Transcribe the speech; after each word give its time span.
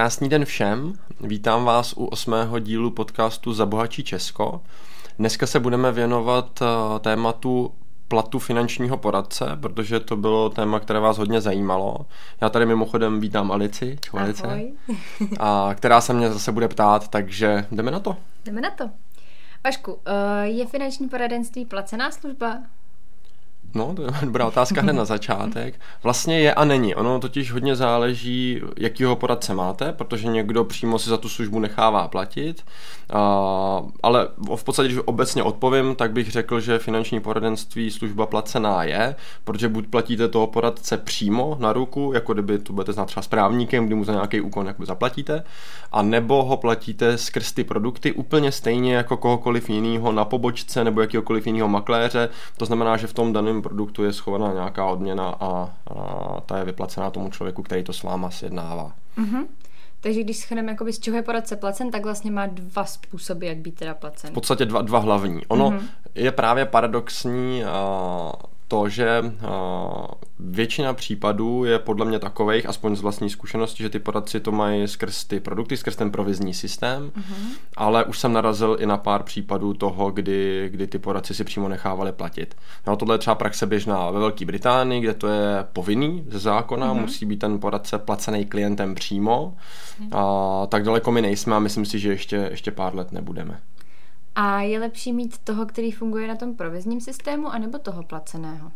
Krásný 0.00 0.28
den 0.28 0.44
všem, 0.44 0.92
vítám 1.20 1.64
vás 1.64 1.92
u 1.92 2.04
osmého 2.04 2.58
dílu 2.58 2.90
podcastu 2.90 3.52
Zabohačí 3.52 4.04
Česko. 4.04 4.62
Dneska 5.18 5.46
se 5.46 5.60
budeme 5.60 5.92
věnovat 5.92 6.62
eh, 6.62 6.98
tématu 6.98 7.74
platu 8.08 8.38
finančního 8.38 8.96
poradce, 8.96 9.44
protože 9.60 10.00
to 10.00 10.16
bylo 10.16 10.50
téma, 10.50 10.80
které 10.80 11.00
vás 11.00 11.18
hodně 11.18 11.40
zajímalo. 11.40 11.96
Já 12.40 12.48
tady 12.48 12.66
mimochodem 12.66 13.20
vítám 13.20 13.52
Alici, 13.52 13.98
čau 14.00 14.18
Alice, 14.18 14.46
Ahoj. 14.46 14.72
a 15.40 15.70
která 15.74 16.00
se 16.00 16.12
mě 16.12 16.30
zase 16.30 16.52
bude 16.52 16.68
ptát, 16.68 17.08
takže 17.08 17.66
jdeme 17.72 17.90
na 17.90 18.00
to. 18.00 18.16
Jdeme 18.44 18.60
na 18.60 18.70
to. 18.70 18.90
Vašku, 19.64 19.98
eh, 20.06 20.46
je 20.46 20.66
finanční 20.66 21.08
poradenství 21.08 21.64
placená 21.64 22.10
služba? 22.10 22.58
No, 23.74 23.94
to 23.94 24.02
je 24.02 24.08
dobrá 24.22 24.46
otázka 24.46 24.80
hned 24.80 24.92
na 24.92 25.04
začátek. 25.04 25.80
Vlastně 26.02 26.40
je 26.40 26.54
a 26.54 26.64
není. 26.64 26.94
Ono 26.94 27.20
totiž 27.20 27.52
hodně 27.52 27.76
záleží, 27.76 28.60
jakýho 28.76 29.16
poradce 29.16 29.54
máte, 29.54 29.92
protože 29.92 30.28
někdo 30.28 30.64
přímo 30.64 30.98
si 30.98 31.10
za 31.10 31.16
tu 31.16 31.28
službu 31.28 31.58
nechává 31.60 32.08
platit. 32.08 32.64
A, 33.12 33.82
ale 34.02 34.28
v 34.56 34.64
podstatě, 34.64 34.88
když 34.88 35.00
obecně 35.04 35.42
odpovím, 35.42 35.94
tak 35.94 36.12
bych 36.12 36.30
řekl, 36.30 36.60
že 36.60 36.78
finanční 36.78 37.20
poradenství 37.20 37.90
služba 37.90 38.26
placená 38.26 38.82
je, 38.84 39.16
protože 39.44 39.68
buď 39.68 39.86
platíte 39.86 40.28
toho 40.28 40.46
poradce 40.46 40.96
přímo 40.96 41.56
na 41.60 41.72
ruku, 41.72 42.10
jako 42.14 42.32
kdyby 42.32 42.58
to 42.58 42.72
budete 42.72 42.92
znát 42.92 43.04
třeba 43.04 43.22
správníkem, 43.22 43.86
kdy 43.86 43.94
mu 43.94 44.04
za 44.04 44.12
nějaký 44.12 44.40
úkon 44.40 44.66
jakoby 44.66 44.86
zaplatíte, 44.86 45.44
a 45.92 46.02
nebo 46.02 46.44
ho 46.44 46.56
platíte 46.56 47.18
skrz 47.18 47.52
ty 47.52 47.64
produkty 47.64 48.12
úplně 48.12 48.52
stejně 48.52 48.94
jako 48.94 49.16
kohokoliv 49.16 49.70
jiného 49.70 50.12
na 50.12 50.24
pobočce 50.24 50.84
nebo 50.84 51.00
jakýkoliv 51.00 51.46
jiného 51.46 51.68
makléře. 51.68 52.28
To 52.56 52.66
znamená, 52.66 52.96
že 52.96 53.06
v 53.06 53.12
tom 53.12 53.32
daném 53.32 53.59
produktu 53.62 54.04
je 54.04 54.12
schovaná 54.12 54.52
nějaká 54.52 54.86
odměna 54.86 55.28
a, 55.28 55.70
a 55.86 56.40
ta 56.46 56.58
je 56.58 56.64
vyplacená 56.64 57.10
tomu 57.10 57.30
člověku, 57.30 57.62
který 57.62 57.84
to 57.84 57.92
s 57.92 58.02
váma 58.02 58.30
sjednává. 58.30 58.92
Mhm. 59.16 59.46
Takže 60.00 60.22
když 60.22 60.36
schrneme, 60.36 60.72
jakoby, 60.72 60.92
z 60.92 60.98
čeho 60.98 61.16
je 61.16 61.22
poradce 61.22 61.56
placen, 61.56 61.90
tak 61.90 62.04
vlastně 62.04 62.30
má 62.30 62.46
dva 62.46 62.84
způsoby, 62.84 63.46
jak 63.46 63.58
být 63.58 63.74
teda 63.74 63.94
placen. 63.94 64.30
V 64.30 64.32
podstatě 64.32 64.64
dva, 64.64 64.82
dva 64.82 64.98
hlavní. 64.98 65.46
Ono 65.46 65.70
mm-hmm. 65.70 65.82
je 66.14 66.32
právě 66.32 66.64
paradoxní 66.64 67.64
to, 68.70 68.88
že 68.88 69.20
uh, 69.22 70.06
většina 70.38 70.94
případů 70.94 71.64
je 71.64 71.78
podle 71.78 72.06
mě 72.06 72.18
takových, 72.18 72.66
aspoň 72.66 72.96
z 72.96 73.00
vlastní 73.00 73.30
zkušenosti, 73.30 73.82
že 73.82 73.88
ty 73.88 73.98
poradci 73.98 74.40
to 74.40 74.52
mají 74.52 74.88
skrz 74.88 75.24
ty 75.24 75.40
produkty, 75.40 75.76
skrz 75.76 75.96
ten 75.96 76.10
provizní 76.10 76.54
systém, 76.54 77.10
mm-hmm. 77.10 77.48
ale 77.76 78.04
už 78.04 78.18
jsem 78.18 78.32
narazil 78.32 78.76
i 78.80 78.86
na 78.86 78.96
pár 78.96 79.22
případů 79.22 79.74
toho, 79.74 80.10
kdy, 80.10 80.68
kdy 80.72 80.86
ty 80.86 80.98
poradci 80.98 81.34
si 81.34 81.44
přímo 81.44 81.68
nechávali 81.68 82.12
platit. 82.12 82.54
No, 82.86 82.96
tohle 82.96 83.14
je 83.14 83.18
třeba 83.18 83.34
praxe 83.34 83.66
běžná 83.66 84.10
ve 84.10 84.20
Velké 84.20 84.44
Británii, 84.44 85.00
kde 85.00 85.14
to 85.14 85.28
je 85.28 85.66
povinný 85.72 86.24
ze 86.28 86.38
zákona, 86.38 86.94
mm-hmm. 86.94 87.00
musí 87.00 87.26
být 87.26 87.38
ten 87.38 87.60
poradce 87.60 87.98
placený 87.98 88.46
klientem 88.46 88.94
přímo. 88.94 89.56
Mm-hmm. 90.00 90.18
A, 90.18 90.66
tak 90.66 90.84
daleko 90.84 91.12
my 91.12 91.22
nejsme 91.22 91.56
a 91.56 91.58
myslím 91.58 91.84
si, 91.84 91.98
že 91.98 92.08
ještě, 92.08 92.48
ještě 92.50 92.70
pár 92.70 92.94
let 92.94 93.12
nebudeme. 93.12 93.60
A 94.40 94.60
je 94.60 94.78
lepší 94.78 95.12
mít 95.12 95.38
toho, 95.38 95.66
který 95.66 95.92
funguje 95.92 96.28
na 96.28 96.36
tom 96.36 96.54
provizním 96.54 97.00
systému, 97.00 97.48
anebo 97.48 97.78
toho 97.78 98.02
placeného? 98.02 98.72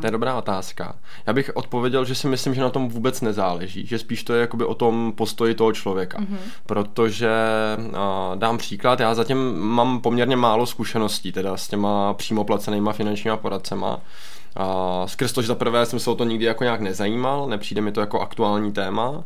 To 0.00 0.06
je 0.06 0.10
dobrá 0.10 0.38
otázka. 0.38 0.94
Já 1.26 1.32
bych 1.32 1.50
odpověděl, 1.54 2.04
že 2.04 2.14
si 2.14 2.28
myslím, 2.28 2.54
že 2.54 2.60
na 2.60 2.70
tom 2.70 2.88
vůbec 2.88 3.20
nezáleží, 3.20 3.86
že 3.86 3.98
spíš 3.98 4.24
to 4.24 4.32
je 4.32 4.40
jakoby 4.40 4.64
o 4.64 4.74
tom 4.74 5.12
postoji 5.16 5.54
toho 5.54 5.72
člověka. 5.72 6.18
Mm-hmm. 6.18 6.38
Protože 6.66 7.30
uh, 7.78 7.94
dám 8.34 8.58
příklad, 8.58 9.00
já 9.00 9.14
zatím 9.14 9.58
mám 9.58 10.00
poměrně 10.00 10.36
málo 10.36 10.66
zkušeností 10.66 11.32
teda 11.32 11.56
s 11.56 11.68
těma 11.68 12.14
přímo 12.14 12.44
placenýma 12.44 12.92
finančníma 12.92 13.36
poradcema. 13.36 13.96
Uh, 13.96 15.06
skrz 15.06 15.32
to, 15.32 15.42
že 15.42 15.48
za 15.48 15.54
prvé 15.54 15.86
jsem 15.86 15.98
se 15.98 16.10
o 16.10 16.14
to 16.14 16.24
nikdy 16.24 16.44
jako 16.44 16.64
nějak 16.64 16.80
nezajímal, 16.80 17.46
nepřijde 17.46 17.80
mi 17.80 17.92
to 17.92 18.00
jako 18.00 18.20
aktuální 18.20 18.72
téma 18.72 19.24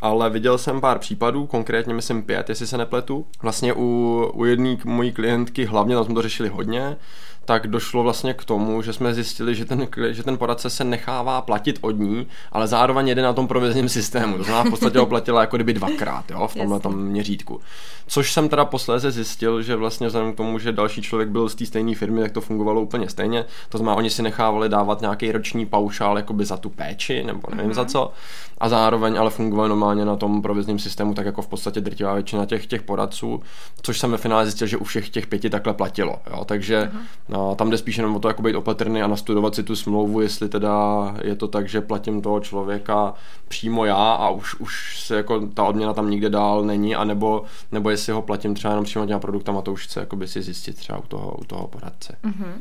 ale 0.00 0.30
viděl 0.30 0.58
jsem 0.58 0.80
pár 0.80 0.98
případů, 0.98 1.46
konkrétně 1.46 1.94
myslím 1.94 2.22
pět, 2.22 2.48
jestli 2.48 2.66
se 2.66 2.78
nepletu. 2.78 3.26
Vlastně 3.42 3.72
u, 3.72 4.30
u 4.34 4.44
jedné 4.44 4.76
mojí 4.84 5.12
klientky, 5.12 5.64
hlavně 5.64 5.94
tam 5.94 6.04
jsme 6.04 6.14
to 6.14 6.22
řešili 6.22 6.48
hodně, 6.48 6.96
tak 7.46 7.66
došlo 7.66 8.02
vlastně 8.02 8.34
k 8.34 8.44
tomu, 8.44 8.82
že 8.82 8.92
jsme 8.92 9.14
zjistili, 9.14 9.54
že 9.54 9.64
ten, 9.64 9.88
že 10.10 10.22
ten 10.22 10.36
poradce 10.38 10.70
se 10.70 10.84
nechává 10.84 11.40
platit 11.40 11.78
od 11.80 11.98
ní, 11.98 12.26
ale 12.52 12.66
zároveň 12.66 13.08
jede 13.08 13.22
na 13.22 13.32
tom 13.32 13.48
provizním 13.48 13.88
systému. 13.88 14.36
To 14.36 14.44
znamená, 14.44 14.64
v 14.64 14.70
podstatě 14.70 14.98
ho 14.98 15.06
platila 15.06 15.40
jako 15.40 15.56
kdyby 15.56 15.72
dvakrát 15.72 16.30
jo, 16.30 16.48
v 16.48 16.54
tomhle 16.54 16.80
tom 16.80 17.02
měřítku. 17.02 17.60
Což 18.06 18.32
jsem 18.32 18.48
teda 18.48 18.64
posléze 18.64 19.10
zjistil, 19.10 19.62
že 19.62 19.76
vlastně 19.76 20.06
vzhledem 20.06 20.32
k 20.32 20.36
tomu, 20.36 20.58
že 20.58 20.72
další 20.72 21.02
člověk 21.02 21.28
byl 21.28 21.48
z 21.48 21.54
té 21.54 21.66
stejné 21.66 21.94
firmy, 21.94 22.20
tak 22.20 22.32
to 22.32 22.40
fungovalo 22.40 22.80
úplně 22.80 23.08
stejně. 23.08 23.44
To 23.68 23.78
znamená, 23.78 23.96
oni 23.96 24.10
si 24.10 24.22
nechávali 24.22 24.68
dávat 24.68 25.00
nějaký 25.00 25.32
roční 25.32 25.66
paušál 25.66 26.16
jakoby 26.16 26.44
za 26.44 26.56
tu 26.56 26.70
péči, 26.70 27.24
nebo 27.24 27.40
nevím 27.50 27.70
mm-hmm. 27.70 27.74
za 27.74 27.82
mhm. 27.82 27.90
co. 27.90 28.12
A 28.58 28.68
zároveň 28.68 29.18
ale 29.18 29.30
fungovalo 29.30 29.68
normálně 29.68 30.04
na 30.04 30.16
tom 30.16 30.42
provizním 30.42 30.78
systému, 30.78 31.14
tak 31.14 31.26
jako 31.26 31.42
v 31.42 31.48
podstatě 31.48 31.80
drtivá 31.80 32.14
většina 32.14 32.46
těch, 32.46 32.66
těch 32.66 32.82
poradců, 32.82 33.42
což 33.82 33.98
jsem 33.98 34.10
ve 34.10 34.16
finále 34.16 34.44
zjistil, 34.44 34.66
že 34.66 34.76
u 34.76 34.84
všech 34.84 35.08
těch 35.08 35.26
pěti 35.26 35.50
takhle 35.50 35.74
platilo. 35.74 36.18
Jo. 36.30 36.44
Takže 36.44 36.90
mm-hmm 36.92 37.35
a 37.36 37.54
tam 37.54 37.70
jde 37.70 37.78
spíš 37.78 37.96
jenom 37.96 38.16
o 38.16 38.18
to, 38.18 38.28
jako 38.28 38.42
být 38.42 38.54
opatrný 38.54 39.02
a 39.02 39.06
nastudovat 39.06 39.54
si 39.54 39.62
tu 39.62 39.76
smlouvu, 39.76 40.20
jestli 40.20 40.48
teda 40.48 41.14
je 41.22 41.36
to 41.36 41.48
tak, 41.48 41.68
že 41.68 41.80
platím 41.80 42.22
toho 42.22 42.40
člověka 42.40 43.14
přímo 43.48 43.84
já 43.84 44.12
a 44.12 44.28
už, 44.30 44.54
už 44.54 45.00
se 45.00 45.16
jako 45.16 45.46
ta 45.46 45.64
odměna 45.64 45.92
tam 45.92 46.10
nikde 46.10 46.30
dál 46.30 46.64
není, 46.64 46.96
anebo, 46.96 47.44
nebo 47.72 47.90
jestli 47.90 48.12
ho 48.12 48.22
platím 48.22 48.54
třeba 48.54 48.72
jenom 48.72 48.84
přímo 48.84 49.06
těma 49.06 49.18
produktama, 49.18 49.62
to 49.62 49.72
už 49.72 49.86
chce 49.86 50.00
jakoby 50.00 50.28
si 50.28 50.42
zjistit 50.42 50.76
třeba 50.76 50.98
u 50.98 51.06
toho, 51.06 51.36
u 51.40 51.44
toho 51.44 51.68
poradce. 51.68 52.16
Mm-hmm. 52.24 52.52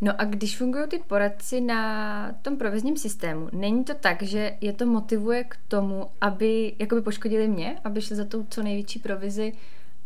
No 0.00 0.12
a 0.18 0.24
když 0.24 0.58
fungují 0.58 0.84
ty 0.88 1.00
poradci 1.06 1.60
na 1.60 2.32
tom 2.42 2.56
provizním 2.56 2.96
systému, 2.96 3.48
není 3.52 3.84
to 3.84 3.94
tak, 3.94 4.22
že 4.22 4.56
je 4.60 4.72
to 4.72 4.86
motivuje 4.86 5.44
k 5.44 5.56
tomu, 5.68 6.06
aby 6.20 6.74
jakoby 6.78 7.02
poškodili 7.02 7.48
mě, 7.48 7.78
aby 7.84 8.02
šli 8.02 8.16
za 8.16 8.24
tou 8.24 8.46
co 8.50 8.62
největší 8.62 8.98
provizi 8.98 9.52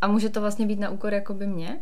a 0.01 0.07
může 0.07 0.29
to 0.29 0.41
vlastně 0.41 0.65
být 0.65 0.79
na 0.79 0.89
úkor 0.89 1.13
jakoby 1.13 1.47
mě? 1.47 1.79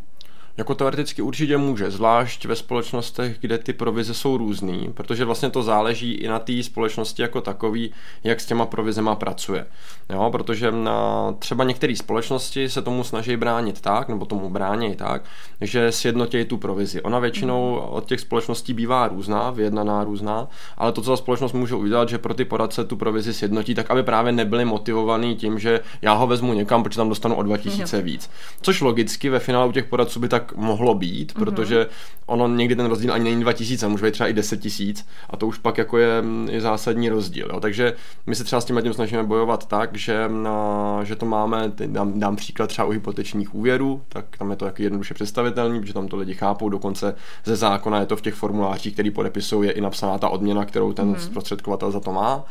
Jako 0.57 0.75
teoreticky 0.75 1.21
určitě 1.21 1.57
může, 1.57 1.91
zvlášť 1.91 2.45
ve 2.45 2.55
společnostech, 2.55 3.37
kde 3.39 3.57
ty 3.57 3.73
provize 3.73 4.13
jsou 4.13 4.37
různý, 4.37 4.89
protože 4.93 5.25
vlastně 5.25 5.49
to 5.49 5.63
záleží 5.63 6.13
i 6.13 6.27
na 6.27 6.39
té 6.39 6.63
společnosti 6.63 7.21
jako 7.21 7.41
takový, 7.41 7.91
jak 8.23 8.39
s 8.39 8.45
těma 8.45 8.65
provizema 8.65 9.15
pracuje. 9.15 9.65
Jo, 10.09 10.29
protože 10.31 10.71
na 10.71 11.31
třeba 11.39 11.63
některé 11.63 11.95
společnosti 11.95 12.69
se 12.69 12.81
tomu 12.81 13.03
snaží 13.03 13.37
bránit 13.37 13.81
tak, 13.81 14.09
nebo 14.09 14.25
tomu 14.25 14.49
brání 14.49 14.95
tak, 14.95 15.21
že 15.61 15.91
sjednotí 15.91 16.45
tu 16.45 16.57
provizi. 16.57 17.01
Ona 17.01 17.19
většinou 17.19 17.71
mhm. 17.71 17.89
od 17.89 18.05
těch 18.05 18.19
společností 18.19 18.73
bývá 18.73 19.07
různá, 19.07 19.49
vyjednaná 19.49 20.03
různá, 20.03 20.47
ale 20.77 20.91
to, 20.91 21.01
co 21.01 21.09
ta 21.09 21.17
společnost 21.17 21.53
může 21.53 21.75
udělat, 21.75 22.09
že 22.09 22.17
pro 22.17 22.33
ty 22.33 22.45
poradce 22.45 22.83
tu 22.83 22.95
provizi 22.95 23.33
sjednotí, 23.33 23.75
tak 23.75 23.91
aby 23.91 24.03
právě 24.03 24.31
nebyli 24.31 24.65
motivovaní 24.65 25.35
tím, 25.35 25.59
že 25.59 25.79
já 26.01 26.13
ho 26.13 26.27
vezmu 26.27 26.53
někam, 26.53 26.83
protože 26.83 26.97
tam 26.97 27.09
dostanu 27.09 27.35
o 27.35 27.43
2000 27.43 28.01
víc. 28.01 28.29
Což 28.61 28.81
logicky 28.81 29.29
ve 29.29 29.39
finále 29.39 29.67
u 29.67 29.71
těch 29.71 29.85
poradců 29.85 30.19
by 30.19 30.29
tak 30.29 30.42
tak 30.43 30.55
mohlo 30.55 30.93
být, 30.93 31.33
mm-hmm. 31.33 31.39
protože 31.39 31.87
ono 32.25 32.47
někdy 32.47 32.75
ten 32.75 32.85
rozdíl 32.85 33.13
ani 33.13 33.23
není 33.23 33.41
2000, 33.41 33.87
může 33.87 34.05
být 34.05 34.11
třeba 34.11 34.27
i 34.27 34.33
10 34.33 34.57
tisíc 34.57 35.05
a 35.29 35.37
to 35.37 35.47
už 35.47 35.57
pak 35.57 35.77
jako 35.77 35.97
je, 35.97 36.23
je 36.49 36.61
zásadní 36.61 37.09
rozdíl. 37.09 37.47
Jo. 37.53 37.59
Takže 37.59 37.93
my 38.25 38.35
se 38.35 38.43
třeba 38.43 38.61
s 38.61 38.65
tím 38.65 38.81
tím 38.81 38.93
snažíme 38.93 39.23
bojovat 39.23 39.67
tak, 39.67 39.95
že, 39.97 40.29
na, 40.29 40.99
že 41.03 41.15
to 41.15 41.25
máme, 41.25 41.71
dám, 41.85 42.19
dám 42.19 42.35
příklad 42.35 42.67
třeba 42.67 42.87
u 42.87 42.91
hypotečních 42.91 43.55
úvěrů, 43.55 44.01
tak 44.09 44.37
tam 44.37 44.49
je 44.51 44.55
to 44.55 44.65
jako 44.65 44.81
jednoduše 44.81 45.13
představitelný, 45.13 45.79
protože 45.79 45.93
tam 45.93 46.07
to 46.07 46.17
lidi 46.17 46.33
chápou, 46.33 46.69
dokonce 46.69 47.15
ze 47.45 47.55
zákona 47.55 47.99
je 47.99 48.05
to 48.05 48.15
v 48.15 48.21
těch 48.21 48.33
formulářích, 48.33 48.93
který 48.93 49.11
podepisují, 49.11 49.69
je 49.69 49.73
i 49.73 49.81
napsaná 49.81 50.17
ta 50.17 50.29
odměna, 50.29 50.65
kterou 50.65 50.93
ten 50.93 51.13
mm-hmm. 51.13 51.25
zprostředkovatel 51.25 51.91
za 51.91 51.99
to 51.99 52.11
má 52.11 52.45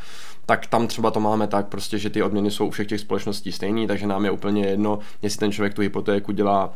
tak 0.46 0.66
tam 0.66 0.86
třeba 0.86 1.10
to 1.10 1.20
máme 1.20 1.46
tak 1.46 1.66
prostě, 1.66 1.98
že 1.98 2.10
ty 2.10 2.22
odměny 2.22 2.50
jsou 2.50 2.66
u 2.66 2.70
všech 2.70 2.86
těch 2.86 3.00
společností 3.00 3.52
stejný, 3.52 3.86
takže 3.86 4.06
nám 4.06 4.24
je 4.24 4.30
úplně 4.30 4.66
jedno, 4.66 4.98
jestli 5.22 5.38
ten 5.38 5.52
člověk 5.52 5.74
tu 5.74 5.82
hypotéku 5.82 6.32
dělá 6.32 6.74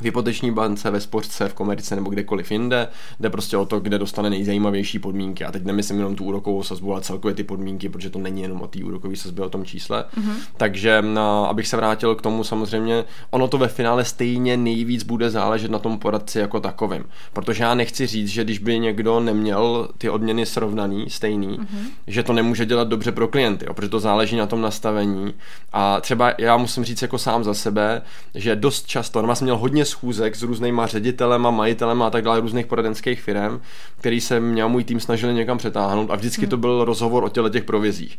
v 0.00 0.04
hypoteční 0.04 0.50
bance, 0.50 0.90
ve 0.90 1.00
sportce, 1.00 1.48
v 1.48 1.54
komerce 1.54 1.96
nebo 1.96 2.10
kdekoliv 2.10 2.52
jinde, 2.52 2.88
jde 3.20 3.30
prostě 3.30 3.56
o 3.56 3.66
to, 3.66 3.80
kde 3.80 3.98
dostane 3.98 4.30
nejzajímavější 4.30 4.98
podmínky. 4.98 5.44
A 5.44 5.52
teď 5.52 5.64
nemyslím 5.64 5.98
jenom 5.98 6.16
tu 6.16 6.24
úrokovou 6.24 6.62
sazbu, 6.62 6.92
ale 6.92 7.02
celkově 7.02 7.34
ty 7.34 7.44
podmínky, 7.44 7.88
protože 7.88 8.10
to 8.10 8.18
není 8.18 8.42
jenom 8.42 8.60
o 8.60 8.66
té 8.66 8.84
úrokové 8.84 9.16
sazbě, 9.16 9.44
o 9.44 9.48
tom 9.48 9.64
čísle. 9.64 10.04
Mm-hmm. 10.16 10.34
Takže 10.56 11.02
no, 11.02 11.48
abych 11.48 11.68
se 11.68 11.76
vrátil 11.76 12.14
k 12.14 12.22
tomu, 12.22 12.44
samozřejmě, 12.44 13.04
ono 13.30 13.48
to 13.48 13.58
ve 13.58 13.68
finále 13.68 14.04
stejně 14.04 14.56
nejvíc 14.56 15.02
bude 15.02 15.30
záležet 15.30 15.70
na 15.70 15.78
tom 15.78 15.98
poradci 15.98 16.38
jako 16.38 16.60
takovým. 16.60 17.04
Protože 17.32 17.62
já 17.62 17.74
nechci 17.74 18.06
říct, 18.06 18.28
že 18.28 18.44
když 18.44 18.58
by 18.58 18.78
někdo 18.78 19.20
neměl 19.20 19.88
ty 19.98 20.10
odměny 20.10 20.46
srovnaný, 20.46 21.10
stejný, 21.10 21.58
mm-hmm. 21.58 21.86
že 22.06 22.22
to 22.22 22.32
nemůže 22.32 22.66
dělat 22.66 22.88
dobře 22.88 23.12
pro 23.12 23.28
klienty, 23.28 23.64
jo, 23.66 23.74
protože 23.74 23.88
to 23.88 24.00
záleží 24.00 24.36
na 24.36 24.46
tom 24.46 24.60
nastavení. 24.60 25.34
A 25.72 26.00
třeba 26.00 26.32
já 26.38 26.56
musím 26.56 26.84
říct 26.84 27.02
jako 27.02 27.18
sám 27.18 27.44
za 27.44 27.54
sebe, 27.54 28.02
že 28.34 28.56
dost 28.56 28.86
často, 28.86 29.22
no, 29.22 29.36
jsem 29.36 29.44
měl 29.44 29.58
hodně 29.58 29.85
schůzek 29.86 30.36
s 30.36 30.42
různýma 30.42 30.86
ředitelema, 30.86 31.50
majitelema 31.50 32.06
a 32.06 32.10
tak 32.10 32.24
dále 32.24 32.40
různých 32.40 32.66
poradenských 32.66 33.20
firm, 33.20 33.60
který 33.98 34.20
se 34.20 34.40
mě 34.40 34.62
a 34.62 34.68
můj 34.68 34.84
tým 34.84 35.00
snažili 35.00 35.34
někam 35.34 35.58
přetáhnout 35.58 36.10
a 36.10 36.16
vždycky 36.16 36.42
hmm. 36.42 36.50
to 36.50 36.56
byl 36.56 36.84
rozhovor 36.84 37.24
o 37.24 37.28
těle 37.28 37.50
těch 37.50 37.64
provizích. 37.64 38.18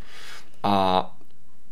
A 0.64 1.06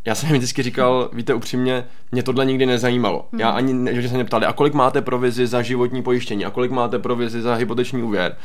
já 0.06 0.16
jsem 0.16 0.30
jim 0.30 0.38
vždycky 0.38 0.64
říkal, 0.64 1.10
víte 1.14 1.34
upřímně, 1.34 1.86
mě 2.12 2.24
tohle 2.24 2.46
nikdy 2.46 2.66
nezajímalo. 2.66 3.28
Hmm. 3.32 3.42
Já 3.42 3.50
ani, 3.50 4.02
že 4.02 4.10
se 4.10 4.16
mě 4.16 4.26
ptali, 4.26 4.46
a 4.46 4.54
kolik 4.54 4.74
máte 4.74 5.02
provizi 5.02 5.48
za 5.48 5.62
životní 5.62 6.04
pojištění, 6.04 6.46
a 6.46 6.50
kolik 6.50 6.72
máte 6.72 7.00
provizi 7.00 7.42
za 7.42 7.56
hypoteční 7.56 8.04
úvěr. 8.04 8.36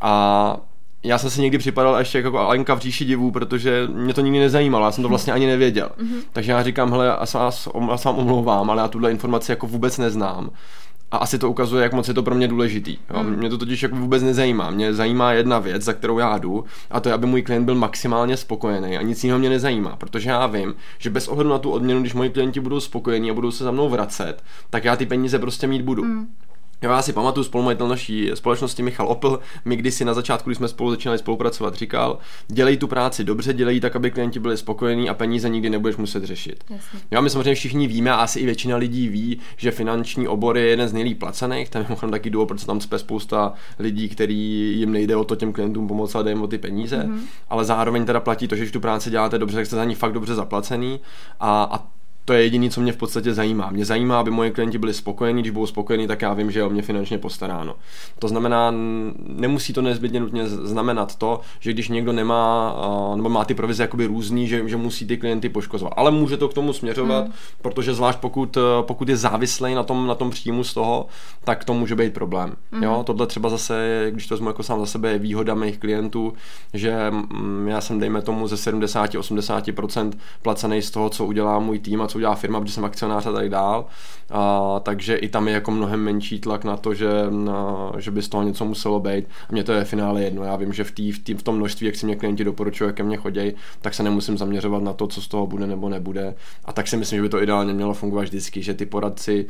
A 0.00 0.56
já 1.02 1.18
jsem 1.18 1.30
si 1.30 1.40
někdy 1.40 1.58
připadal 1.58 1.96
ještě 1.98 2.18
jako 2.18 2.38
Alenka 2.38 2.74
v 2.74 2.78
říši 2.78 3.04
divů, 3.04 3.30
protože 3.30 3.88
mě 3.92 4.14
to 4.14 4.20
nikdy 4.20 4.38
nezajímalo, 4.38 4.84
já 4.84 4.92
jsem 4.92 5.02
to 5.02 5.08
vlastně 5.08 5.32
ani 5.32 5.46
nevěděl. 5.46 5.90
Mm-hmm. 5.98 6.22
Takže 6.32 6.52
já 6.52 6.62
říkám, 6.62 6.90
hele, 6.90 7.06
já 7.06 7.26
se 7.26 7.38
vás, 7.38 7.68
já 7.90 7.96
se 7.96 8.08
vám 8.08 8.18
omlouvám, 8.18 8.70
ale 8.70 8.82
já 8.82 8.88
tuhle 8.88 9.10
informaci 9.10 9.52
jako 9.52 9.66
vůbec 9.66 9.98
neznám. 9.98 10.50
A 11.10 11.16
asi 11.16 11.38
to 11.38 11.50
ukazuje, 11.50 11.82
jak 11.82 11.92
moc 11.92 12.08
je 12.08 12.14
to 12.14 12.22
pro 12.22 12.34
mě 12.34 12.48
důležitý. 12.48 12.98
Jo? 13.14 13.22
Mm. 13.22 13.36
Mě 13.36 13.48
to 13.48 13.58
totiž 13.58 13.82
jako 13.82 13.96
vůbec 13.96 14.22
nezajímá. 14.22 14.70
Mě 14.70 14.94
zajímá 14.94 15.32
jedna 15.32 15.58
věc, 15.58 15.82
za 15.82 15.92
kterou 15.92 16.18
já 16.18 16.38
jdu, 16.38 16.64
a 16.90 17.00
to 17.00 17.08
je, 17.08 17.12
aby 17.12 17.26
můj 17.26 17.42
klient 17.42 17.64
byl 17.64 17.74
maximálně 17.74 18.36
spokojený. 18.36 18.98
A 18.98 19.02
nic 19.02 19.24
jiného 19.24 19.38
mě 19.38 19.48
nezajímá, 19.48 19.96
protože 19.96 20.30
já 20.30 20.46
vím, 20.46 20.74
že 20.98 21.10
bez 21.10 21.28
ohledu 21.28 21.50
na 21.50 21.58
tu 21.58 21.70
odměnu, 21.70 22.00
když 22.00 22.14
moji 22.14 22.30
klienti 22.30 22.60
budou 22.60 22.80
spokojení 22.80 23.30
a 23.30 23.34
budou 23.34 23.50
se 23.50 23.64
za 23.64 23.70
mnou 23.70 23.88
vracet, 23.88 24.42
tak 24.70 24.84
já 24.84 24.96
ty 24.96 25.06
peníze 25.06 25.38
prostě 25.38 25.66
mít 25.66 25.82
budu. 25.82 26.04
Mm. 26.04 26.26
Já 26.82 27.02
si 27.02 27.12
pamatuju 27.12 27.44
spolumajitel 27.44 27.88
naší 27.88 28.30
společnosti 28.34 28.82
Michal 28.82 29.08
Opel, 29.08 29.38
mi 29.64 29.76
kdysi 29.76 30.04
na 30.04 30.14
začátku, 30.14 30.50
když 30.50 30.56
jsme 30.56 30.68
spolu 30.68 30.90
začínali 30.90 31.18
spolupracovat, 31.18 31.74
říkal, 31.74 32.18
dělej 32.48 32.76
tu 32.76 32.88
práci 32.88 33.24
dobře, 33.24 33.52
dělej 33.52 33.80
tak, 33.80 33.96
aby 33.96 34.10
klienti 34.10 34.40
byli 34.40 34.56
spokojení 34.56 35.08
a 35.08 35.14
peníze 35.14 35.48
nikdy 35.48 35.70
nebudeš 35.70 35.96
muset 35.96 36.24
řešit. 36.24 36.64
Jasně. 36.70 37.00
Jo, 37.10 37.22
my 37.22 37.30
samozřejmě 37.30 37.54
všichni 37.54 37.86
víme 37.86 38.10
a 38.10 38.14
asi 38.14 38.40
i 38.40 38.46
většina 38.46 38.76
lidí 38.76 39.08
ví, 39.08 39.38
že 39.56 39.70
finanční 39.70 40.28
obor 40.28 40.58
je 40.58 40.64
jeden 40.64 40.88
z 40.88 40.92
nejlíp 40.92 41.18
placených, 41.18 41.70
tam 41.70 41.82
je 41.82 41.88
mimochodem 41.88 42.10
taky 42.10 42.30
důvod, 42.30 42.46
proč 42.46 42.64
tam 42.64 42.80
spě 42.80 42.98
spousta 42.98 43.52
lidí, 43.78 44.08
který 44.08 44.38
jim 44.78 44.92
nejde 44.92 45.16
o 45.16 45.24
to 45.24 45.36
těm 45.36 45.52
klientům 45.52 45.88
pomoct 45.88 46.14
a 46.14 46.28
jim 46.28 46.42
o 46.42 46.46
ty 46.46 46.58
peníze, 46.58 46.96
mm-hmm. 46.96 47.20
ale 47.50 47.64
zároveň 47.64 48.04
teda 48.04 48.20
platí 48.20 48.48
to, 48.48 48.54
že 48.54 48.62
když 48.62 48.72
tu 48.72 48.80
práci 48.80 49.10
děláte 49.10 49.38
dobře, 49.38 49.56
tak 49.56 49.66
jste 49.66 49.76
za 49.76 49.84
ní 49.84 49.94
fakt 49.94 50.12
dobře 50.12 50.34
zaplacený 50.34 51.00
a, 51.40 51.62
a 51.62 51.99
to 52.24 52.32
je 52.32 52.42
jediné, 52.42 52.70
co 52.70 52.80
mě 52.80 52.92
v 52.92 52.96
podstatě 52.96 53.34
zajímá. 53.34 53.70
Mě 53.70 53.84
zajímá, 53.84 54.20
aby 54.20 54.30
moje 54.30 54.50
klienti 54.50 54.78
byli 54.78 54.94
spokojení, 54.94 55.42
když 55.42 55.50
budou 55.50 55.66
spokojení, 55.66 56.06
tak 56.06 56.22
já 56.22 56.34
vím, 56.34 56.50
že 56.50 56.58
je 56.58 56.64
o 56.64 56.70
mě 56.70 56.82
finančně 56.82 57.18
postaráno. 57.18 57.74
To 58.18 58.28
znamená, 58.28 58.74
nemusí 59.26 59.72
to 59.72 59.82
nezbytně 59.82 60.20
nutně 60.20 60.48
znamenat 60.48 61.16
to, 61.16 61.40
že 61.60 61.72
když 61.72 61.88
někdo 61.88 62.12
nemá, 62.12 62.76
nebo 63.16 63.28
má 63.28 63.44
ty 63.44 63.54
provize 63.54 63.82
jakoby 63.82 64.06
různý, 64.06 64.48
že, 64.48 64.68
že 64.68 64.76
musí 64.76 65.06
ty 65.06 65.16
klienty 65.16 65.48
poškozovat. 65.48 65.94
Ale 65.96 66.10
může 66.10 66.36
to 66.36 66.48
k 66.48 66.54
tomu 66.54 66.72
směřovat, 66.72 67.26
mm. 67.26 67.32
protože 67.62 67.94
zvlášť 67.94 68.18
pokud, 68.18 68.58
pokud 68.80 69.08
je 69.08 69.16
závislý 69.16 69.74
na 69.74 69.82
tom, 69.82 70.06
na 70.06 70.14
tom 70.14 70.30
příjmu 70.30 70.64
z 70.64 70.74
toho, 70.74 71.06
tak 71.44 71.64
to 71.64 71.74
může 71.74 71.94
být 71.94 72.14
problém. 72.14 72.56
Mm. 72.72 72.82
Jo, 72.82 73.02
tohle 73.06 73.26
třeba 73.26 73.48
zase, 73.48 74.06
když 74.10 74.26
to 74.26 74.34
vezmu 74.34 74.48
jako 74.48 74.62
sám 74.62 74.80
za 74.80 74.86
sebe, 74.86 75.10
je 75.12 75.18
výhoda 75.18 75.54
mých 75.54 75.78
klientů, 75.78 76.32
že 76.74 77.10
mm, 77.10 77.68
já 77.68 77.80
jsem, 77.80 78.00
dejme 78.00 78.22
tomu, 78.22 78.48
ze 78.48 78.56
70-80% 78.56 80.12
placený 80.42 80.82
z 80.82 80.90
toho, 80.90 81.10
co 81.10 81.24
udělá 81.24 81.58
můj 81.58 81.78
tým 81.78 82.02
a 82.02 82.06
co 82.06 82.18
udělá 82.20 82.34
firma, 82.34 82.60
protože 82.60 82.72
jsem 82.74 82.84
akcionář 82.84 83.26
a 83.26 83.32
tak 83.32 83.48
dál. 83.48 83.86
A, 84.30 84.80
takže 84.80 85.16
i 85.16 85.28
tam 85.28 85.48
je 85.48 85.54
jako 85.54 85.70
mnohem 85.70 86.00
menší 86.00 86.40
tlak 86.40 86.64
na 86.64 86.76
to, 86.76 86.94
že, 86.94 87.08
na, 87.30 87.92
že 87.98 88.10
by 88.10 88.22
z 88.22 88.28
toho 88.28 88.42
něco 88.42 88.64
muselo 88.64 89.00
být. 89.00 89.24
A 89.48 89.52
mně 89.52 89.64
to 89.64 89.72
je 89.72 89.84
finále 89.84 90.22
jedno. 90.22 90.44
Já 90.44 90.56
vím, 90.56 90.72
že 90.72 90.84
v, 90.84 90.90
tý, 90.90 91.12
v, 91.12 91.18
tý, 91.18 91.34
v 91.34 91.42
tom 91.42 91.56
množství, 91.56 91.86
jak 91.86 91.96
si 91.96 92.06
mě 92.06 92.16
klienti 92.16 92.44
doporučují, 92.44 92.88
jak 92.88 92.96
ke 92.96 93.02
mně 93.02 93.16
chodí, 93.16 93.52
tak 93.80 93.94
se 93.94 94.02
nemusím 94.02 94.38
zaměřovat 94.38 94.82
na 94.82 94.92
to, 94.92 95.06
co 95.06 95.22
z 95.22 95.28
toho 95.28 95.46
bude 95.46 95.66
nebo 95.66 95.88
nebude. 95.88 96.34
A 96.64 96.72
tak 96.72 96.88
si 96.88 96.96
myslím, 96.96 97.16
že 97.18 97.22
by 97.22 97.28
to 97.28 97.42
ideálně 97.42 97.72
mělo 97.72 97.94
fungovat 97.94 98.22
vždycky, 98.22 98.62
že 98.62 98.74
ty 98.74 98.86
poradci 98.86 99.46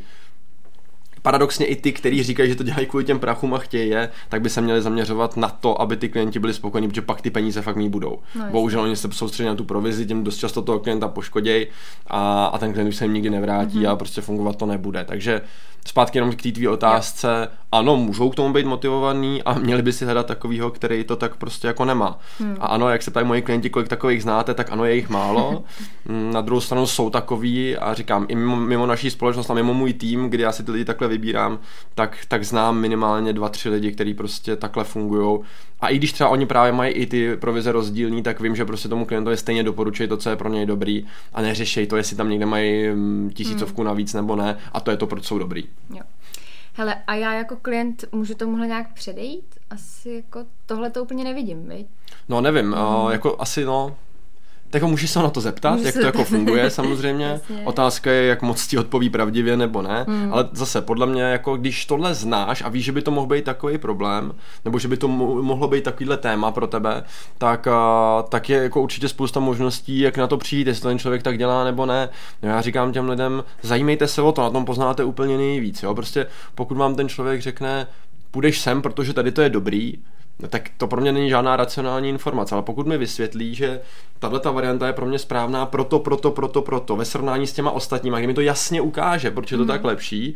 paradoxně 1.21 1.65
i 1.65 1.75
ty, 1.75 1.91
kteří 1.91 2.23
říkají, 2.23 2.49
že 2.49 2.55
to 2.55 2.63
dělají 2.63 2.85
kvůli 2.85 3.03
těm 3.03 3.19
prachům 3.19 3.53
a 3.53 3.57
chtějí 3.57 3.89
je, 3.89 4.09
tak 4.29 4.41
by 4.41 4.49
se 4.49 4.61
měli 4.61 4.81
zaměřovat 4.81 5.37
na 5.37 5.49
to, 5.49 5.81
aby 5.81 5.97
ty 5.97 6.09
klienti 6.09 6.39
byli 6.39 6.53
spokojení, 6.53 6.87
protože 6.87 7.01
pak 7.01 7.21
ty 7.21 7.29
peníze 7.29 7.61
fakt 7.61 7.75
mít 7.75 7.89
budou. 7.89 8.19
No, 8.35 8.45
Bohužel 8.51 8.81
oni 8.81 8.95
se 8.95 9.09
soustředí 9.11 9.47
na 9.47 9.55
tu 9.55 9.63
provizi, 9.63 10.05
tím 10.05 10.23
dost 10.23 10.37
často 10.37 10.61
toho 10.61 10.79
klienta 10.79 11.07
poškodějí 11.07 11.67
a, 12.07 12.45
a 12.45 12.57
ten 12.57 12.73
klient 12.73 12.87
už 12.87 12.95
se 12.95 13.05
jim 13.05 13.13
nikdy 13.13 13.29
nevrátí 13.29 13.79
mm-hmm. 13.79 13.91
a 13.91 13.95
prostě 13.95 14.21
fungovat 14.21 14.55
to 14.55 14.65
nebude. 14.65 15.05
Takže 15.05 15.41
zpátky 15.87 16.17
jenom 16.17 16.31
k 16.31 16.41
té 16.41 16.51
tvý 16.51 16.67
otázce, 16.67 17.47
ano, 17.71 17.97
můžou 17.97 18.29
k 18.29 18.35
tomu 18.35 18.53
být 18.53 18.65
motivovaný 18.65 19.43
a 19.43 19.53
měli 19.53 19.81
by 19.81 19.93
si 19.93 20.05
hledat 20.05 20.25
takovýho, 20.25 20.71
který 20.71 21.03
to 21.03 21.15
tak 21.15 21.35
prostě 21.35 21.67
jako 21.67 21.85
nemá. 21.85 22.19
Hmm. 22.39 22.57
A 22.59 22.65
ano, 22.65 22.89
jak 22.89 23.03
se 23.03 23.11
ptají 23.11 23.27
moji 23.27 23.41
klienti, 23.41 23.69
kolik 23.69 23.87
takových 23.87 24.23
znáte, 24.23 24.53
tak 24.53 24.71
ano, 24.71 24.85
je 24.85 24.95
jich 24.95 25.09
málo. 25.09 25.63
Na 26.05 26.41
druhou 26.41 26.61
stranu 26.61 26.87
jsou 26.87 27.09
takový 27.09 27.77
a 27.77 27.93
říkám, 27.93 28.25
i 28.29 28.35
mimo, 28.35 28.55
mimo 28.55 28.85
naší 28.85 29.09
společnost 29.09 29.49
a 29.49 29.53
mimo 29.53 29.73
můj 29.73 29.93
tým, 29.93 30.29
kdy 30.29 30.43
já 30.43 30.51
si 30.51 30.63
ty 30.63 30.71
lidi 30.71 30.85
takhle 30.85 31.07
vybírám, 31.07 31.59
tak, 31.95 32.17
tak 32.27 32.43
znám 32.43 32.79
minimálně 32.79 33.33
dva, 33.33 33.49
tři 33.49 33.69
lidi, 33.69 33.91
kteří 33.91 34.13
prostě 34.13 34.55
takhle 34.55 34.83
fungují. 34.83 35.39
A 35.81 35.89
i 35.89 35.97
když 35.97 36.13
třeba 36.13 36.29
oni 36.29 36.45
právě 36.45 36.71
mají 36.71 36.93
i 36.93 37.05
ty 37.05 37.37
provize 37.37 37.71
rozdílní, 37.71 38.23
tak 38.23 38.39
vím, 38.39 38.55
že 38.55 38.65
prostě 38.65 38.89
tomu 38.89 39.05
klientovi 39.05 39.37
stejně 39.37 39.63
doporučují 39.63 40.09
to, 40.09 40.17
co 40.17 40.29
je 40.29 40.35
pro 40.35 40.49
něj 40.49 40.65
dobrý 40.65 41.05
a 41.33 41.41
neřešej 41.41 41.87
to, 41.87 41.97
jestli 41.97 42.15
tam 42.15 42.29
někde 42.29 42.45
mají 42.45 42.89
mm, 42.89 43.31
tisícovku 43.33 43.81
hmm. 43.81 43.87
navíc 43.87 44.13
nebo 44.13 44.35
ne 44.35 44.57
a 44.73 44.79
to 44.79 44.91
je 44.91 44.97
to, 44.97 45.07
proč 45.07 45.25
jsou 45.25 45.37
dobrý. 45.37 45.63
Jo. 45.95 46.01
Hele, 46.73 46.95
a 47.07 47.15
já 47.15 47.33
jako 47.33 47.55
klient 47.55 48.05
můžu 48.11 48.35
tomuhle 48.35 48.67
nějak 48.67 48.93
předejít? 48.93 49.59
Asi 49.69 50.09
jako 50.09 50.45
tohle 50.65 50.89
to 50.89 51.03
úplně 51.03 51.23
nevidím, 51.23 51.69
viď? 51.69 51.87
No 52.29 52.41
nevím, 52.41 52.65
mm. 52.65 52.73
uh, 52.73 53.11
jako 53.11 53.35
asi 53.39 53.65
no, 53.65 53.95
tak 54.71 54.83
můžeš 54.83 55.09
se 55.09 55.19
na 55.19 55.29
to 55.29 55.41
zeptat, 55.41 55.73
Můžu 55.73 55.85
jak 55.85 55.95
to 55.95 56.05
jako 56.05 56.23
funguje 56.23 56.69
samozřejmě. 56.69 57.39
Otázka 57.63 58.11
je, 58.11 58.25
jak 58.25 58.41
moc 58.41 58.67
ti 58.67 58.77
odpoví 58.77 59.09
pravdivě 59.09 59.57
nebo 59.57 59.81
ne. 59.81 60.05
Hmm. 60.07 60.33
Ale 60.33 60.49
zase, 60.51 60.81
podle 60.81 61.05
mě, 61.05 61.21
jako 61.21 61.57
když 61.57 61.85
tohle 61.85 62.13
znáš 62.13 62.61
a 62.65 62.69
víš, 62.69 62.85
že 62.85 62.91
by 62.91 63.01
to 63.01 63.11
mohl 63.11 63.27
být 63.27 63.45
takový 63.45 63.77
problém, 63.77 64.33
nebo 64.65 64.79
že 64.79 64.87
by 64.87 64.97
to 64.97 65.07
mohlo 65.07 65.67
být 65.67 65.83
takovýhle 65.83 66.17
téma 66.17 66.51
pro 66.51 66.67
tebe, 66.67 67.03
tak, 67.37 67.67
a, 67.67 68.23
tak 68.29 68.49
je 68.49 68.63
jako 68.63 68.81
určitě 68.81 69.09
spousta 69.09 69.39
možností, 69.39 69.99
jak 69.99 70.17
na 70.17 70.27
to 70.27 70.37
přijít, 70.37 70.67
jestli 70.67 70.83
ten 70.83 70.99
člověk 70.99 71.23
tak 71.23 71.37
dělá 71.37 71.63
nebo 71.63 71.85
ne. 71.85 72.09
No 72.43 72.49
já 72.49 72.61
říkám 72.61 72.91
těm 72.91 73.09
lidem, 73.09 73.43
zajímejte 73.61 74.07
se 74.07 74.21
o 74.21 74.31
to, 74.31 74.41
na 74.41 74.49
tom 74.49 74.65
poznáte 74.65 75.03
úplně 75.03 75.37
nejvíc. 75.37 75.83
Jo? 75.83 75.95
Prostě 75.95 76.27
pokud 76.55 76.77
vám 76.77 76.95
ten 76.95 77.09
člověk 77.09 77.41
řekne, 77.41 77.87
půjdeš 78.31 78.61
sem, 78.61 78.81
protože 78.81 79.13
tady 79.13 79.31
to 79.31 79.41
je 79.41 79.49
dobrý, 79.49 79.93
tak 80.49 80.69
to 80.77 80.87
pro 80.87 81.01
mě 81.01 81.11
není 81.11 81.29
žádná 81.29 81.55
racionální 81.55 82.09
informace, 82.09 82.55
ale 82.55 82.63
pokud 82.63 82.87
mi 82.87 82.97
vysvětlí, 82.97 83.55
že 83.55 83.81
tahle 84.19 84.39
ta 84.39 84.51
varianta 84.51 84.87
je 84.87 84.93
pro 84.93 85.05
mě 85.05 85.19
správná 85.19 85.65
proto, 85.65 85.99
proto, 85.99 86.31
proto, 86.31 86.61
proto, 86.61 86.95
ve 86.95 87.05
srovnání 87.05 87.47
s 87.47 87.53
těma 87.53 87.71
ostatníma, 87.71 88.17
kdy 88.17 88.27
mi 88.27 88.33
to 88.33 88.41
jasně 88.41 88.81
ukáže, 88.81 89.31
proč 89.31 89.51
je 89.51 89.57
to 89.57 89.63
mm. 89.63 89.67
tak 89.67 89.83
lepší, 89.83 90.35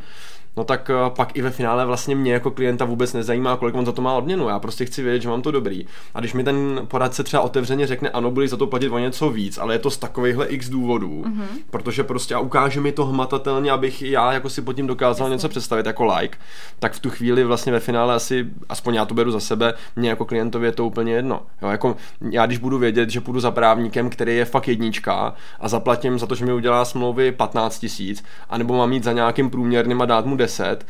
no 0.58 0.64
tak 0.64 0.90
eh, 0.90 1.10
pak 1.10 1.38
i 1.38 1.42
ve 1.42 1.52
finále 1.52 1.86
vlastně 1.86 2.16
mě 2.16 2.34
jako 2.34 2.52
klienta 2.52 2.86
vůbec 2.86 3.14
nezajímá, 3.14 3.58
kolik 3.58 3.76
on 3.76 3.86
za 3.86 3.92
to 3.92 4.02
má 4.02 4.14
odměnu. 4.14 4.50
Já 4.50 4.60
prostě 4.60 4.86
chci 4.86 5.04
vědět, 5.04 5.22
že 5.22 5.30
mám 5.30 5.42
to 5.42 5.52
dobrý. 5.52 5.86
A 6.14 6.20
když 6.20 6.34
mi 6.34 6.44
ten 6.44 6.82
poradce 6.88 7.24
třeba 7.24 7.44
otevřeně 7.44 7.88
řekne, 7.88 8.10
ano, 8.10 8.32
budeš 8.32 8.50
za 8.50 8.58
to 8.58 8.68
platit 8.68 8.90
o 8.90 9.00
něco 9.00 9.30
víc, 9.30 9.58
ale 9.58 9.76
je 9.76 9.80
to 9.80 9.90
z 9.90 9.98
takovýchhle 9.98 10.48
x 10.48 10.70
důvodů, 10.70 11.24
mm-hmm. 11.28 11.48
protože 11.70 12.04
prostě 12.04 12.36
a 12.36 12.40
ukáže 12.40 12.82
mi 12.82 12.92
to 12.92 13.06
hmatatelně, 13.06 13.72
abych 13.72 14.02
já 14.02 14.34
jako 14.34 14.50
si 14.50 14.62
pod 14.62 14.74
tím 14.74 14.88
dokázal 14.88 15.28
Jasně. 15.28 15.36
něco 15.36 15.50
představit 15.50 15.86
jako 15.86 16.06
like, 16.06 16.38
tak 16.80 16.94
v 16.94 17.00
tu 17.00 17.10
chvíli 17.10 17.44
vlastně 17.44 17.72
ve 17.72 17.80
finále 17.80 18.14
asi, 18.14 18.46
aspoň 18.70 18.96
já 18.96 19.06
to 19.06 19.14
beru 19.14 19.32
za 19.32 19.40
sebe, 19.40 19.74
mě 19.96 20.10
jako 20.10 20.26
klientovi 20.26 20.68
je 20.68 20.72
to 20.72 20.86
úplně 20.86 21.14
jedno. 21.14 21.42
Jo, 21.62 21.70
jako 21.70 21.96
já 22.32 22.46
když 22.46 22.58
budu 22.58 22.78
vědět, 22.78 23.10
že 23.10 23.22
půjdu 23.22 23.40
za 23.40 23.52
právníkem, 23.52 24.10
který 24.10 24.38
je 24.38 24.46
fakt 24.46 24.68
jednička 24.68 25.34
a 25.60 25.68
zaplatím 25.68 26.20
za 26.20 26.28
to, 26.28 26.36
že 26.36 26.46
mi 26.46 26.54
udělá 26.54 26.86
smlouvy 26.86 27.32
15 27.32 27.80
tisíc, 27.80 28.24
anebo 28.50 28.78
mám 28.78 28.90
mít 28.90 29.04
za 29.04 29.12
nějakým 29.12 29.50
průměrným 29.50 30.02
a 30.02 30.06
dát 30.06 30.26
mu 30.26 30.36
10, 30.48 30.86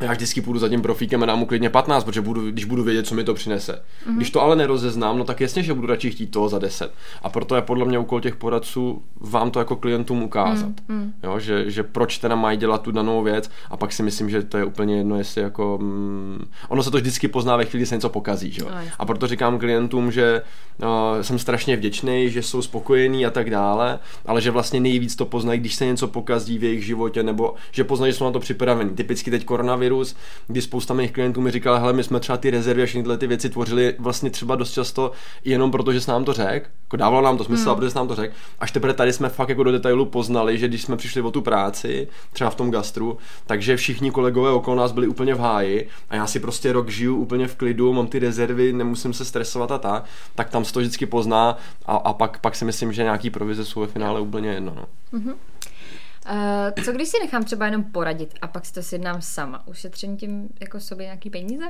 já 0.00 0.12
vždycky 0.12 0.40
půjdu 0.40 0.58
za 0.58 0.68
tím 0.68 0.82
profíkem 0.82 1.22
a 1.22 1.26
dám 1.26 1.38
mu 1.38 1.46
klidně 1.46 1.70
15, 1.70 2.04
protože 2.04 2.20
budu, 2.20 2.50
když 2.50 2.64
budu 2.64 2.84
vědět, 2.84 3.06
co 3.06 3.14
mi 3.14 3.24
to 3.24 3.34
přinese. 3.34 3.72
Mm-hmm. 3.72 4.16
Když 4.16 4.30
to 4.30 4.42
ale 4.42 4.56
nerozeznám, 4.56 5.18
no 5.18 5.24
tak 5.24 5.40
jasně, 5.40 5.62
že 5.62 5.74
budu 5.74 5.86
radši 5.86 6.10
chtít 6.10 6.26
toho 6.26 6.48
za 6.48 6.58
10. 6.58 6.92
A 7.22 7.28
proto 7.28 7.56
je 7.56 7.62
podle 7.62 7.84
mě 7.84 7.98
úkol 7.98 8.20
těch 8.20 8.36
poradců 8.36 9.02
vám 9.20 9.50
to 9.50 9.58
jako 9.58 9.76
klientům 9.76 10.22
ukázat. 10.22 10.70
Mm-hmm. 10.88 11.12
Jo, 11.22 11.38
že, 11.38 11.70
že 11.70 11.82
proč 11.82 12.18
teda 12.18 12.34
mají 12.34 12.58
dělat 12.58 12.82
tu 12.82 12.92
danou 12.92 13.22
věc 13.22 13.50
a 13.70 13.76
pak 13.76 13.92
si 13.92 14.02
myslím, 14.02 14.30
že 14.30 14.42
to 14.42 14.58
je 14.58 14.64
úplně 14.64 14.96
jedno, 14.96 15.18
jestli 15.18 15.42
jako... 15.42 15.78
Mm, 15.82 16.48
ono 16.68 16.82
se 16.82 16.90
to 16.90 16.96
vždycky 16.96 17.28
pozná 17.28 17.56
ve 17.56 17.64
chvíli, 17.64 17.80
kdy 17.80 17.86
se 17.86 17.94
něco 17.94 18.08
pokazí. 18.08 18.52
Že? 18.52 18.62
No, 18.62 18.70
a 18.98 19.04
proto 19.04 19.26
říkám 19.26 19.58
klientům, 19.58 20.12
že 20.12 20.42
uh, 20.78 20.86
jsem 21.22 21.38
strašně 21.38 21.76
vděčný, 21.76 22.30
že 22.30 22.42
jsou 22.42 22.62
spokojení 22.62 23.26
a 23.26 23.30
tak 23.30 23.50
dále, 23.50 23.98
ale 24.26 24.40
že 24.40 24.50
vlastně 24.50 24.80
nejvíc 24.80 25.16
to 25.16 25.24
poznají, 25.24 25.60
když 25.60 25.74
se 25.74 25.86
něco 25.86 26.08
pokazí 26.08 26.58
v 26.58 26.64
jejich 26.64 26.84
životě, 26.84 27.22
nebo 27.22 27.54
že 27.72 27.84
poznají, 27.84 28.12
že 28.12 28.18
jsou 28.18 28.24
na 28.24 28.30
to 28.30 28.40
připraveni. 28.40 28.90
Typicky 28.90 29.30
teď 29.30 29.44
koronavirus 29.44 29.85
koronavirus, 29.86 30.16
kdy 30.46 30.62
spousta 30.62 30.94
mých 30.94 31.12
klientů 31.12 31.40
mi 31.40 31.50
říkala, 31.50 31.78
hele, 31.78 31.92
my 31.92 32.04
jsme 32.04 32.20
třeba 32.20 32.38
ty 32.38 32.50
rezervy 32.50 32.82
a 32.82 32.86
všechny 32.86 33.16
ty 33.18 33.26
věci 33.26 33.50
tvořili 33.50 33.94
vlastně 33.98 34.30
třeba 34.30 34.56
dost 34.56 34.72
často 34.72 35.12
jenom 35.44 35.70
proto, 35.70 35.92
že 35.92 36.00
se 36.00 36.10
nám 36.10 36.24
to 36.24 36.32
řekl, 36.32 36.66
jako 36.82 36.96
dávalo 36.96 37.22
nám 37.22 37.38
to 37.38 37.44
smysl, 37.44 37.70
hmm. 37.70 37.76
protože 37.76 37.90
se 37.90 37.98
nám 37.98 38.08
to 38.08 38.14
řekl, 38.14 38.34
až 38.60 38.72
teprve 38.72 38.94
tady 38.94 39.12
jsme 39.12 39.28
fakt 39.28 39.48
jako 39.48 39.62
do 39.62 39.72
detailu 39.72 40.06
poznali, 40.06 40.58
že 40.58 40.68
když 40.68 40.82
jsme 40.82 40.96
přišli 40.96 41.22
o 41.22 41.30
tu 41.30 41.42
práci, 41.42 42.08
třeba 42.32 42.50
v 42.50 42.54
tom 42.54 42.70
gastru, 42.70 43.18
takže 43.46 43.76
všichni 43.76 44.10
kolegové 44.10 44.50
okolo 44.50 44.76
nás 44.76 44.92
byli 44.92 45.08
úplně 45.08 45.34
v 45.34 45.40
háji 45.40 45.88
a 46.10 46.16
já 46.16 46.26
si 46.26 46.40
prostě 46.40 46.72
rok 46.72 46.88
žiju 46.88 47.16
úplně 47.16 47.48
v 47.48 47.56
klidu, 47.56 47.92
mám 47.92 48.06
ty 48.06 48.18
rezervy, 48.18 48.72
nemusím 48.72 49.12
se 49.12 49.24
stresovat 49.24 49.70
a 49.70 49.78
tak, 49.78 50.04
tak 50.34 50.50
tam 50.50 50.64
se 50.64 50.72
to 50.72 50.80
vždycky 50.80 51.06
pozná 51.06 51.58
a, 51.86 51.96
a 51.96 52.12
pak, 52.12 52.40
pak 52.40 52.56
si 52.56 52.64
myslím, 52.64 52.92
že 52.92 53.02
nějaký 53.02 53.30
provize 53.30 53.64
jsou 53.64 53.80
ve 53.80 53.86
finále 53.86 54.20
úplně 54.20 54.50
jedno. 54.50 54.72
No. 54.76 54.86
Mm-hmm. 55.18 55.34
Uh, 56.30 56.84
co 56.84 56.92
když 56.92 57.08
si 57.08 57.16
nechám 57.20 57.44
třeba 57.44 57.66
jenom 57.66 57.84
poradit 57.84 58.34
a 58.42 58.46
pak 58.46 58.66
si 58.66 58.72
to 58.72 58.82
sjednám 58.82 59.22
sama? 59.22 59.66
Ušetřím 59.66 60.16
tím 60.16 60.48
jako 60.60 60.80
sobě 60.80 61.04
nějaký 61.04 61.30
peníze? 61.30 61.64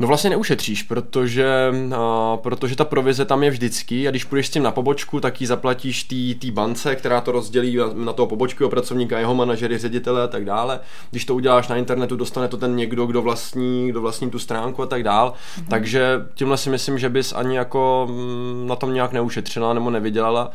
No 0.00 0.06
vlastně 0.06 0.30
neušetříš, 0.30 0.82
protože, 0.82 1.72
a, 1.96 2.36
protože 2.36 2.76
ta 2.76 2.84
provize 2.84 3.24
tam 3.24 3.42
je 3.42 3.50
vždycky 3.50 4.08
a 4.08 4.10
když 4.10 4.24
půjdeš 4.24 4.46
s 4.46 4.50
tím 4.50 4.62
na 4.62 4.70
pobočku, 4.70 5.20
tak 5.20 5.40
ji 5.40 5.46
zaplatíš 5.46 6.04
té 6.40 6.50
bance, 6.50 6.96
která 6.96 7.20
to 7.20 7.32
rozdělí 7.32 7.78
na 7.94 8.12
toho 8.12 8.26
pobočkového 8.26 8.70
pracovníka, 8.70 9.18
jeho 9.18 9.34
manažery, 9.34 9.78
ředitele 9.78 10.22
a 10.22 10.26
tak 10.26 10.44
dále. 10.44 10.80
Když 11.10 11.24
to 11.24 11.34
uděláš 11.34 11.68
na 11.68 11.76
internetu, 11.76 12.16
dostane 12.16 12.48
to 12.48 12.56
ten 12.56 12.76
někdo, 12.76 13.06
kdo 13.06 13.22
vlastní, 13.22 13.88
kdo 13.88 14.00
vlastní 14.00 14.30
tu 14.30 14.38
stránku 14.38 14.82
a 14.82 14.86
tak 14.86 15.02
dále. 15.02 15.30
Mm-hmm. 15.30 15.68
Takže 15.68 16.26
tímhle 16.34 16.56
si 16.56 16.70
myslím, 16.70 16.98
že 16.98 17.08
bys 17.08 17.32
ani 17.32 17.56
jako 17.56 18.08
mm, 18.10 18.66
na 18.66 18.76
tom 18.76 18.94
nějak 18.94 19.12
neušetřila 19.12 19.74
nebo 19.74 19.90
nevydělala. 19.90 20.50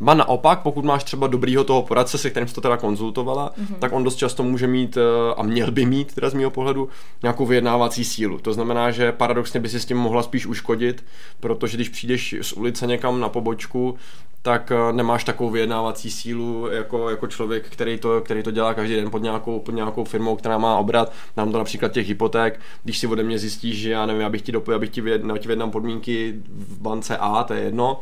Ba 0.00 0.14
naopak, 0.14 0.62
pokud 0.62 0.84
máš 0.84 1.04
třeba 1.04 1.26
dobrýho 1.26 1.64
toho 1.64 1.82
poradce, 1.82 2.18
se 2.18 2.30
kterým 2.30 2.48
jsi 2.48 2.54
to 2.54 2.60
teda 2.60 2.76
konzultovala, 2.76 3.52
mm-hmm. 3.52 3.78
tak 3.78 3.92
on 3.92 4.04
dost 4.04 4.16
často 4.16 4.42
může 4.42 4.66
mít, 4.66 4.96
eh, 4.96 5.34
a 5.36 5.42
měl 5.42 5.70
by 5.70 5.86
mít, 5.86 6.14
teda 6.14 6.30
z 6.30 6.34
mého 6.34 6.50
pohledu, 6.50 6.88
nějakou 7.22 7.46
vyjednávací 7.46 8.04
sílu. 8.04 8.38
To 8.38 8.52
znamená, 8.52 8.90
že 8.90 9.12
paradoxně 9.12 9.60
by 9.60 9.68
si 9.68 9.80
s 9.80 9.84
tím 9.84 9.96
mohla 9.96 10.22
spíš 10.22 10.46
uškodit, 10.46 11.04
protože 11.40 11.76
když 11.76 11.88
přijdeš 11.88 12.34
z 12.42 12.52
ulice 12.52 12.86
někam 12.86 13.20
na 13.20 13.28
pobočku, 13.28 13.96
tak 14.42 14.72
eh, 14.72 14.92
nemáš 14.92 15.24
takovou 15.24 15.50
vyjednávací 15.50 16.10
sílu 16.10 16.68
jako, 16.70 17.10
jako 17.10 17.26
člověk, 17.26 17.68
který 17.70 17.98
to, 17.98 18.20
který 18.20 18.42
to 18.42 18.50
dělá 18.50 18.74
každý 18.74 18.96
den 18.96 19.10
pod 19.10 19.22
nějakou, 19.22 19.60
pod 19.60 19.72
nějakou 19.72 20.04
firmou, 20.04 20.36
která 20.36 20.58
má 20.58 20.78
obrat. 20.78 21.12
Nám 21.36 21.52
to 21.52 21.58
například 21.58 21.92
těch 21.92 22.08
hypoték, 22.08 22.60
když 22.84 22.98
si 22.98 23.06
ode 23.06 23.22
mě 23.22 23.38
zjistíš, 23.38 23.78
že 23.78 23.90
já 23.90 24.06
nevím, 24.06 24.26
abych 24.26 24.42
ti 24.42 24.52
dopojil, 24.52 24.76
abych 24.76 24.90
ti 24.90 25.00
vyjednal 25.00 25.70
podmínky 25.70 26.34
v 26.48 26.80
bance 26.80 27.16
A, 27.16 27.44
to 27.44 27.54
je 27.54 27.60
jedno, 27.60 28.00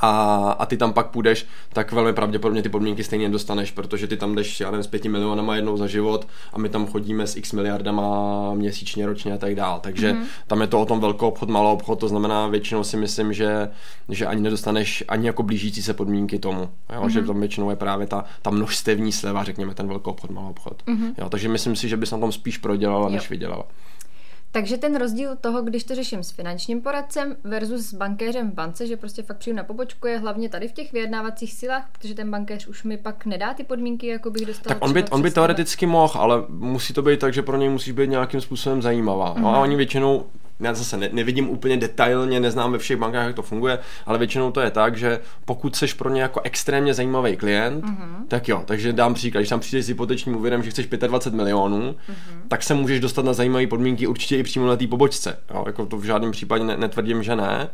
a, 0.00 0.36
a 0.58 0.66
ty 0.66 0.76
tam 0.76 0.92
pak 0.92 1.06
půjdeš, 1.06 1.46
tak 1.72 1.92
velmi 1.92 2.12
pravděpodobně 2.12 2.62
ty 2.62 2.68
podmínky 2.68 3.04
stejně 3.04 3.28
dostaneš, 3.28 3.70
protože 3.70 4.06
ty 4.06 4.16
tam 4.16 4.34
jdeš, 4.34 4.60
já 4.60 4.70
nevím, 4.70 4.84
s 4.84 4.86
pěti 4.86 5.08
milionama 5.08 5.56
jednou 5.56 5.76
za 5.76 5.86
život 5.86 6.28
a 6.52 6.58
my 6.58 6.68
tam 6.68 6.86
chodíme 6.86 7.26
s 7.26 7.36
x 7.36 7.52
miliardama 7.52 8.54
měsíčně, 8.54 9.06
ročně 9.06 9.32
a 9.32 9.38
tak 9.38 9.54
dál. 9.54 9.80
Takže 9.80 10.12
mm-hmm. 10.12 10.24
tam 10.46 10.60
je 10.60 10.66
to 10.66 10.80
o 10.80 10.86
tom 10.86 11.00
velkou 11.00 11.28
obchod, 11.28 11.48
malou 11.48 11.72
obchod, 11.72 12.00
to 12.00 12.08
znamená 12.08 12.46
většinou 12.46 12.84
si 12.84 12.96
myslím, 12.96 13.32
že, 13.32 13.68
že 14.08 14.26
ani 14.26 14.40
nedostaneš 14.42 15.04
ani 15.08 15.26
jako 15.26 15.42
blížící 15.42 15.82
se 15.82 15.94
podmínky 15.94 16.38
tomu, 16.38 16.60
jo? 16.60 16.68
Mm-hmm. 17.02 17.08
že 17.08 17.22
tam 17.22 17.40
většinou 17.40 17.70
je 17.70 17.76
právě 17.76 18.06
ta, 18.06 18.24
ta 18.42 18.50
množstevní 18.50 19.12
sleva, 19.12 19.44
řekněme, 19.44 19.74
ten 19.74 19.88
velký 19.88 20.04
obchod, 20.04 20.30
malou 20.30 20.50
obchod. 20.50 20.82
Mm-hmm. 20.86 21.14
Jo? 21.18 21.28
Takže 21.28 21.48
myslím 21.48 21.76
si, 21.76 21.88
že 21.88 21.96
bys 21.96 22.10
na 22.10 22.18
tom 22.18 22.32
spíš 22.32 22.58
prodělala, 22.58 23.08
než 23.08 23.22
jo. 23.22 23.26
vydělala. 23.30 23.64
Takže 24.54 24.78
ten 24.78 24.96
rozdíl 24.96 25.36
toho, 25.40 25.62
když 25.62 25.84
to 25.84 25.94
řeším 25.94 26.22
s 26.22 26.30
finančním 26.30 26.80
poradcem 26.80 27.36
versus 27.44 27.80
s 27.80 27.94
bankéřem 27.94 28.50
v 28.50 28.54
bance, 28.54 28.86
že 28.86 28.96
prostě 28.96 29.22
fakt 29.22 29.36
přijdu 29.36 29.56
na 29.56 29.64
pobočku, 29.64 30.06
je 30.06 30.18
hlavně 30.18 30.48
tady 30.48 30.68
v 30.68 30.72
těch 30.72 30.92
vyjednávacích 30.92 31.52
silách, 31.52 31.88
protože 31.92 32.14
ten 32.14 32.30
bankéř 32.30 32.66
už 32.66 32.84
mi 32.84 32.96
pak 32.96 33.26
nedá 33.26 33.54
ty 33.54 33.64
podmínky, 33.64 34.06
jako 34.06 34.30
bych 34.30 34.46
dostal. 34.46 34.68
Tak 34.68 34.78
on 34.80 34.92
by, 34.92 35.04
on 35.04 35.22
by 35.22 35.30
teoreticky 35.30 35.86
mohl, 35.86 36.20
ale 36.20 36.42
musí 36.48 36.94
to 36.94 37.02
být 37.02 37.20
tak, 37.20 37.34
že 37.34 37.42
pro 37.42 37.56
něj 37.56 37.68
musí 37.68 37.92
být 37.92 38.10
nějakým 38.10 38.40
způsobem 38.40 38.82
zajímavá. 38.82 39.34
Mm-hmm. 39.34 39.46
a 39.46 39.58
oni 39.58 39.76
většinou 39.76 40.26
já 40.60 40.74
zase 40.74 40.96
ne, 40.96 41.08
nevidím 41.12 41.50
úplně 41.50 41.76
detailně, 41.76 42.40
neznám 42.40 42.72
ve 42.72 42.78
všech 42.78 42.96
bankách, 42.96 43.26
jak 43.26 43.36
to 43.36 43.42
funguje, 43.42 43.78
ale 44.06 44.18
většinou 44.18 44.50
to 44.50 44.60
je 44.60 44.70
tak, 44.70 44.96
že 44.96 45.20
pokud 45.44 45.76
seš 45.76 45.92
pro 45.92 46.10
ně 46.10 46.22
jako 46.22 46.40
extrémně 46.40 46.94
zajímavý 46.94 47.36
klient, 47.36 47.84
mm-hmm. 47.84 48.26
tak 48.28 48.48
jo, 48.48 48.62
takže 48.64 48.92
dám 48.92 49.14
příklad, 49.14 49.40
když 49.40 49.48
tam 49.48 49.60
přijdeš 49.60 49.84
s 49.84 49.88
hypotečním 49.88 50.36
úvěrem, 50.36 50.62
že 50.62 50.70
chceš 50.70 50.86
25 50.86 51.36
milionů, 51.36 51.92
mm-hmm. 51.92 52.38
tak 52.48 52.62
se 52.62 52.74
můžeš 52.74 53.00
dostat 53.00 53.24
na 53.24 53.32
zajímavé 53.32 53.66
podmínky 53.66 54.06
určitě 54.06 54.36
i 54.36 54.42
přímo 54.42 54.66
na 54.66 54.76
té 54.76 54.86
pobočce. 54.86 55.38
Jo, 55.54 55.64
jako 55.66 55.86
to 55.86 55.96
v 55.96 56.04
žádném 56.04 56.30
případě 56.30 56.64
ne, 56.64 56.76
netvrdím, 56.76 57.22
že 57.22 57.36
ne. 57.36 57.68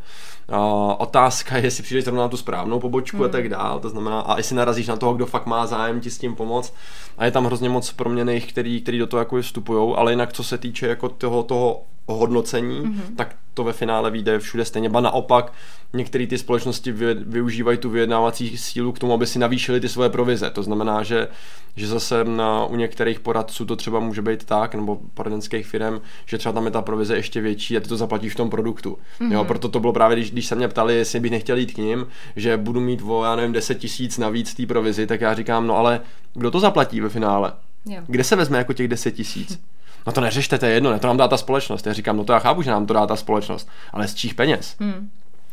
Uh, 0.49 0.57
otázka 0.99 1.57
je, 1.57 1.65
jestli 1.65 1.83
přijdeš 1.83 2.05
zrovna 2.05 2.23
na 2.23 2.29
tu 2.29 2.37
správnou 2.37 2.81
pobočku 2.81 3.17
mm. 3.17 3.23
a 3.23 3.29
tak 3.29 3.49
dál, 3.49 3.81
to 3.81 3.89
znamená, 3.89 4.21
a 4.21 4.37
jestli 4.37 4.57
narazíš 4.57 4.87
na 4.87 4.97
toho, 4.97 5.15
kdo 5.15 5.27
fakt 5.27 5.47
má 5.47 5.67
zájem 5.67 6.01
ti 6.01 6.11
s 6.11 6.19
tím 6.19 6.35
pomoct. 6.35 6.75
A 7.19 7.25
je 7.25 7.31
tam 7.31 7.45
hrozně 7.45 7.69
moc 7.69 7.93
proměných, 7.93 8.53
který, 8.53 8.81
který 8.81 8.99
do 8.99 9.07
toho 9.07 9.19
jako 9.19 9.43
vstupují, 9.43 9.95
ale 9.97 10.13
jinak 10.13 10.33
co 10.33 10.45
se 10.45 10.59
týče 10.59 10.87
jako 10.87 11.09
toho, 11.09 11.43
toho 11.43 11.83
hodnocení, 12.17 12.81
mm-hmm. 12.81 13.17
tak 13.17 13.37
to 13.55 13.65
ve 13.65 13.73
finále 13.73 14.11
vyjde 14.11 14.39
všude 14.39 14.65
stejně. 14.65 14.89
Ba 14.89 15.01
naopak, 15.01 15.53
některé 15.93 16.27
ty 16.27 16.39
společnosti 16.39 16.93
vy, 16.93 17.15
využívají 17.15 17.79
tu 17.79 17.91
vyjednávací 17.91 18.59
sílu 18.59 18.93
k 18.93 18.99
tomu, 18.99 19.13
aby 19.13 19.27
si 19.27 19.39
navýšili 19.39 19.81
ty 19.81 19.89
svoje 19.89 20.11
provize. 20.11 20.51
To 20.51 20.63
znamená, 20.63 21.03
že, 21.03 21.29
že 21.77 21.87
zase 21.87 22.25
na, 22.25 22.65
u 22.65 22.77
některých 22.77 23.21
poradců 23.21 23.65
to 23.65 23.77
třeba 23.77 24.01
může 24.01 24.23
být 24.23 24.45
tak, 24.45 24.75
nebo 24.75 25.01
poradenských 25.15 25.67
firm, 25.67 26.01
že 26.27 26.39
třeba 26.39 26.53
tam 26.53 26.65
je 26.65 26.71
ta 26.71 26.83
provize 26.83 27.17
ještě 27.17 27.41
větší 27.41 27.77
a 27.77 27.81
ty 27.81 27.89
to 27.89 27.97
zaplatíš 27.97 28.33
v 28.33 28.37
tom 28.37 28.51
produktu. 28.51 28.99
Mm-hmm. 29.21 29.33
Jo, 29.33 29.45
proto 29.45 29.69
to 29.69 29.81
bylo 29.81 29.93
právě, 29.93 30.17
když, 30.17 30.31
když 30.31 30.47
se 30.47 30.55
mě 30.55 30.69
ptali, 30.69 30.97
jestli 30.97 31.21
bych 31.21 31.31
nechtěl 31.31 31.57
jít 31.57 31.73
k 31.73 31.79
ním, 31.79 32.07
že 32.37 32.57
budu 32.57 32.81
mít 32.81 33.03
o, 33.07 33.25
já 33.25 33.37
nevím, 33.37 33.53
10 33.53 33.79
tisíc 33.79 34.19
navíc 34.19 34.55
té 34.55 34.67
provizi, 34.67 35.07
tak 35.07 35.21
já 35.21 35.35
říkám, 35.35 35.67
no 35.67 35.77
ale 35.77 36.01
kdo 36.35 36.51
to 36.51 36.61
zaplatí 36.61 37.01
ve 37.01 37.09
finále? 37.09 37.53
Jo. 37.87 38.03
Kde 38.07 38.25
se 38.25 38.37
vezme 38.37 38.59
jako 38.59 38.73
těch 38.73 38.89
10 38.89 39.11
tisíc? 39.11 39.61
No 40.07 40.13
to 40.13 40.21
neřešte, 40.21 40.59
to 40.59 40.67
je 40.67 40.73
jedno, 40.73 40.91
ne, 40.91 40.99
to 40.99 41.07
nám 41.07 41.17
dá 41.17 41.29
ta 41.29 41.37
společnost. 41.37 41.87
Já 41.87 41.93
říkám, 41.93 42.17
no 42.17 42.25
to 42.25 42.33
já 42.33 42.39
chápu, 42.39 42.63
že 42.63 42.71
nám 42.71 42.87
to 42.87 42.95
dá 42.95 43.07
ta 43.07 43.17
společnost, 43.17 43.69
ale 43.93 44.09
z 44.09 44.15
čích 44.15 44.35
peněz? 44.35 44.77
Hmm. 44.81 45.11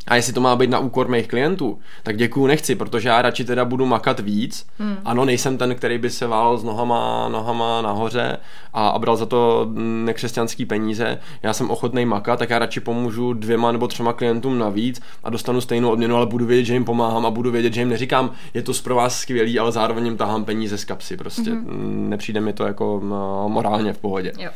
A 0.08 0.16
jestli 0.16 0.34
to 0.34 0.42
má 0.42 0.56
být 0.56 0.70
na 0.70 0.80
úkor 0.80 1.08
mých 1.08 1.28
klientů, 1.28 1.80
tak 2.04 2.18
děkuju 2.18 2.48
nechci, 2.48 2.76
protože 2.76 3.10
já 3.10 3.22
radši 3.22 3.46
teda 3.46 3.66
budu 3.66 3.86
makat 3.86 4.20
víc. 4.20 4.68
Hmm. 4.80 4.98
Ano, 5.06 5.26
nejsem 5.26 5.58
ten, 5.58 5.76
který 5.76 5.98
by 5.98 6.10
se 6.10 6.28
válel 6.28 6.58
s 6.58 6.64
nohama, 6.64 7.30
nohama 7.30 7.82
nahoře 7.82 8.38
a, 8.74 8.88
a 8.88 9.00
bral 9.00 9.16
za 9.16 9.26
to 9.26 9.70
nekřesťanský 10.06 10.66
peníze. 10.66 11.20
Já 11.44 11.54
jsem 11.54 11.70
ochotný 11.70 12.06
makat, 12.06 12.40
tak 12.40 12.50
já 12.50 12.60
radši 12.60 12.80
pomůžu 12.80 13.34
dvěma 13.34 13.72
nebo 13.72 13.88
třema 13.88 14.14
klientům 14.14 14.58
navíc 14.58 15.02
a 15.24 15.30
dostanu 15.30 15.62
stejnou 15.62 15.90
odměnu, 15.90 16.16
ale 16.16 16.26
budu 16.26 16.46
vědět, 16.46 16.66
že 16.66 16.74
jim 16.74 16.86
pomáhám 16.86 17.26
a 17.26 17.32
budu 17.32 17.52
vědět, 17.52 17.74
že 17.74 17.82
jim 17.82 17.90
neříkám, 17.90 18.32
je 18.54 18.62
to 18.62 18.74
pro 18.84 18.96
vás 18.96 19.20
skvělý, 19.20 19.60
ale 19.60 19.72
zároveň 19.72 20.06
jim 20.06 20.18
tahám 20.18 20.46
peníze 20.46 20.78
z 20.78 20.86
kapsy. 20.86 21.18
Prostě 21.18 21.52
hmm. 21.52 22.06
nepřijde 22.10 22.42
mi 22.42 22.54
to 22.54 22.64
jako 22.64 23.02
no, 23.04 23.50
morálně 23.50 23.94
v 23.94 23.98
pohodě. 23.98 24.34
Jo. 24.40 24.50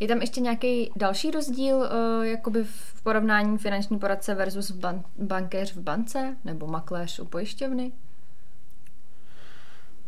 Je 0.00 0.08
tam 0.08 0.20
ještě 0.20 0.40
nějaký 0.40 0.90
další 0.96 1.30
rozdíl 1.30 1.76
uh, 1.76 2.24
jakoby 2.24 2.64
v 2.64 3.02
porovnání 3.02 3.58
finanční 3.58 3.98
poradce 3.98 4.34
versus 4.34 4.70
ban- 4.70 5.02
bankéř 5.18 5.74
v 5.74 5.80
bance 5.80 6.36
nebo 6.44 6.66
makléř 6.66 7.18
u 7.18 7.24
pojišťovny? 7.24 7.92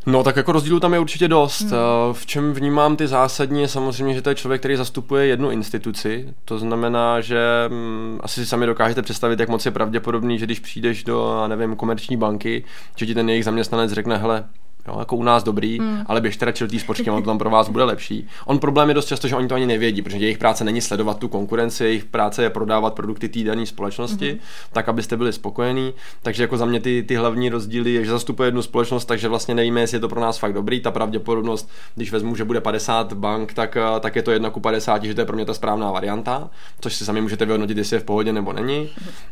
No 0.07 0.25
tak 0.25 0.37
jako 0.37 0.53
rozdílu 0.53 0.81
tam 0.81 0.93
je 0.93 0.99
určitě 0.99 1.29
dost. 1.29 1.61
Hmm. 1.61 1.73
Eh, 1.73 2.15
v 2.15 2.27
čem 2.27 2.53
vnímám 2.53 2.97
ty 2.97 3.07
zásadní 3.07 3.61
je 3.61 3.69
samozřejmě, 3.69 4.15
že 4.15 4.23
to 4.23 4.29
je 4.29 4.35
člověk, 4.35 4.61
který 4.61 4.77
zastupuje 4.77 5.27
jednu 5.27 5.51
instituci. 5.51 6.35
To 6.45 6.59
znamená, 6.59 7.21
že 7.21 7.41
hm, 7.69 8.19
asi 8.23 8.35
si 8.35 8.47
sami 8.47 8.67
dokážete 8.67 9.03
představit, 9.03 9.41
jak 9.41 9.49
moc 9.49 9.67
je 9.67 9.73
pravděpodobný, 9.73 10.39
že 10.39 10.47
když 10.47 10.61
přijdeš 10.61 11.05
do, 11.05 11.49
nevím, 11.49 11.77
komerční 11.77 12.17
banky, 12.17 12.65
že 12.97 13.07
ti 13.07 13.15
ten 13.15 13.29
jejich 13.29 13.45
zaměstnanec 13.45 13.93
řekne, 13.93 14.17
hele, 14.17 14.45
Jo, 14.91 14.99
jako 14.99 15.17
u 15.17 15.23
nás 15.23 15.43
dobrý, 15.43 15.79
hmm. 15.79 16.03
ale 16.07 16.21
běžte 16.21 16.45
radši 16.45 16.65
do 16.65 16.71
té 16.71 16.79
spočky, 16.79 17.11
on 17.11 17.23
to 17.23 17.31
tam 17.31 17.39
pro 17.39 17.51
vás 17.51 17.69
bude 17.69 17.85
lepší. 17.85 18.29
On 18.47 18.59
problém 18.59 18.89
je 18.89 18.95
dost 18.95 19.07
často, 19.07 19.29
že 19.29 19.37
oni 19.37 19.49
to 19.49 19.55
ani 19.55 19.67
nevědí, 19.67 20.03
protože 20.03 20.19
jejich 20.19 20.39
práce 20.39 20.65
není 20.65 20.81
sledovat 20.81 21.19
tu 21.19 21.29
konkurenci, 21.29 21.85
jejich 21.85 22.05
práce 22.05 22.43
je 22.43 22.51
prodávat 22.51 22.95
produkty 22.95 23.29
té 23.29 23.45
dané 23.45 23.67
společnosti, 23.67 24.31
hmm. 24.31 24.39
tak 24.73 24.89
abyste 24.89 25.17
byli 25.17 25.33
spokojení. 25.33 25.95
Takže 26.23 26.43
jako 26.43 26.57
za 26.57 26.65
mě 26.65 26.81
ty, 26.81 27.05
ty 27.09 27.15
hlavní 27.17 27.49
rozdíly 27.49 27.93
je, 27.93 28.05
že 28.05 28.11
zastupuje 28.11 28.47
jednu 28.47 28.63
společnost, 28.63 29.05
takže 29.05 29.29
vlastně 29.29 29.55
nevíme, 29.55 29.81
jestli 29.81 29.97
je 29.97 30.01
to 30.01 30.09
pro 30.09 30.21
nás 30.21 30.39
fakt 30.39 30.53
dobrý. 30.53 30.81
Ta 30.81 30.91
pravděpodobnost, 30.91 31.71
když 31.95 32.13
vezmu, 32.13 32.37
že 32.37 32.45
bude 32.45 32.61
50 32.61 33.13
bank, 33.13 33.53
tak, 33.53 33.77
eh, 33.77 34.01
tak 34.01 34.17
je 34.17 34.23
to 34.23 34.31
1 34.31 34.51
ku 34.51 34.61
50, 34.61 35.05
že 35.05 35.15
to 35.15 35.21
je 35.21 35.25
pro 35.25 35.37
mě 35.37 35.45
ta 35.45 35.55
správná 35.55 35.93
varianta, 35.93 36.51
což 36.81 36.95
si 36.95 37.05
sami 37.05 37.21
můžete 37.21 37.45
vyhodnotit, 37.45 37.79
jestli 37.79 37.97
je 37.97 38.01
v 38.01 38.05
pohodě 38.05 38.33
nebo 38.33 38.53
není. 38.53 38.89